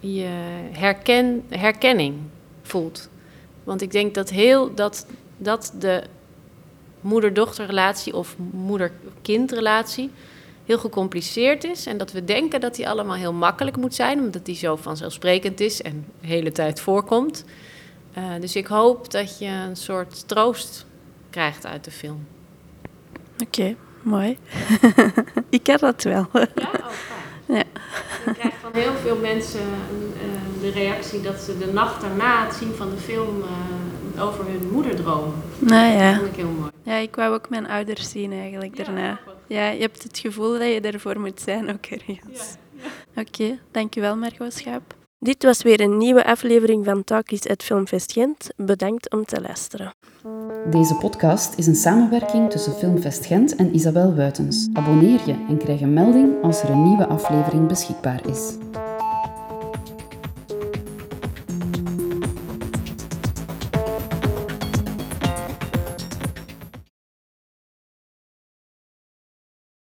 je 0.00 0.28
herken, 0.72 1.44
herkenning 1.48 2.16
voelt. 2.62 3.08
Want 3.64 3.82
ik 3.82 3.90
denk 3.90 4.14
dat 4.14 4.30
heel 4.30 4.74
dat, 4.74 5.06
dat 5.36 5.72
de 5.78 6.02
moeder-dochterrelatie 7.00 8.16
of 8.16 8.36
moeder-kindrelatie 8.52 10.10
heel 10.64 10.78
gecompliceerd 10.78 11.64
is. 11.64 11.86
En 11.86 11.98
dat 11.98 12.12
we 12.12 12.24
denken 12.24 12.60
dat 12.60 12.74
die 12.74 12.88
allemaal 12.88 13.16
heel 13.16 13.32
makkelijk 13.32 13.76
moet 13.76 13.94
zijn, 13.94 14.20
omdat 14.20 14.44
die 14.44 14.56
zo 14.56 14.76
vanzelfsprekend 14.76 15.60
is 15.60 15.82
en 15.82 16.06
de 16.20 16.26
hele 16.26 16.52
tijd 16.52 16.80
voorkomt. 16.80 17.44
Uh, 18.18 18.24
dus 18.40 18.56
ik 18.56 18.66
hoop 18.66 19.10
dat 19.10 19.38
je 19.38 19.46
een 19.46 19.76
soort 19.76 20.28
troost 20.28 20.86
krijgt 21.30 21.66
uit 21.66 21.84
de 21.84 21.90
film. 21.90 22.26
Oké, 23.32 23.44
okay, 23.44 23.76
mooi. 24.02 24.38
ik 25.48 25.66
heb 25.66 25.80
dat 25.80 26.02
wel. 26.02 26.28
Ja, 26.32 26.48
oh. 26.54 26.90
Ja. 27.56 27.64
Ik 28.26 28.34
krijg 28.38 28.54
van 28.60 28.72
heel 28.72 28.94
veel 28.94 29.16
mensen 29.16 29.60
uh, 29.60 30.60
de 30.60 30.70
reactie 30.70 31.20
dat 31.20 31.40
ze 31.40 31.58
de 31.58 31.72
nacht 31.72 32.00
daarna 32.00 32.44
het 32.44 32.54
zien 32.54 32.74
van 32.74 32.90
de 32.90 32.96
film 32.96 33.38
uh, 34.14 34.24
over 34.24 34.44
hun 34.44 34.70
moeder 34.72 34.94
dromen. 34.94 35.42
Nou 35.58 35.92
ja. 35.92 36.10
Dat 36.10 36.18
vond 36.18 36.30
ik 36.30 36.36
heel 36.36 36.50
mooi. 36.58 36.70
Ja, 36.82 36.94
ik 36.96 37.16
wou 37.16 37.34
ook 37.34 37.48
mijn 37.48 37.68
ouders 37.68 38.10
zien 38.10 38.32
eigenlijk 38.32 38.76
ja, 38.76 38.84
daarna. 38.84 39.20
Ja, 39.46 39.68
je 39.68 39.80
hebt 39.80 40.02
het 40.02 40.18
gevoel 40.18 40.58
dat 40.58 40.68
je 40.68 40.80
ervoor 40.80 41.20
moet 41.20 41.40
zijn 41.40 41.70
ook 41.70 41.86
ergens. 41.86 42.56
Ja, 42.72 42.82
ja. 42.82 43.20
Oké, 43.20 43.42
okay, 43.42 43.60
dankjewel 43.70 44.16
Margot 44.16 44.54
Schaap. 44.54 44.94
Dit 45.22 45.42
was 45.42 45.62
weer 45.62 45.80
een 45.80 45.96
nieuwe 45.96 46.24
aflevering 46.24 46.84
van 46.84 47.04
Talkies 47.04 47.48
at 47.48 47.62
Filmfest 47.62 48.12
Gent. 48.12 48.48
Bedankt 48.56 49.12
om 49.12 49.24
te 49.24 49.40
luisteren. 49.40 49.94
Deze 50.70 50.94
podcast 50.94 51.58
is 51.58 51.66
een 51.66 51.74
samenwerking 51.74 52.50
tussen 52.50 52.72
Filmfest 52.72 53.26
Gent 53.26 53.56
en 53.56 53.74
Isabel 53.74 54.14
Wuitens. 54.14 54.68
Abonneer 54.72 55.20
je 55.26 55.44
en 55.48 55.58
krijg 55.58 55.80
een 55.80 55.92
melding 55.92 56.42
als 56.42 56.62
er 56.62 56.70
een 56.70 56.82
nieuwe 56.82 57.06
aflevering 57.06 57.68
beschikbaar 57.68 58.28
is. 58.28 58.56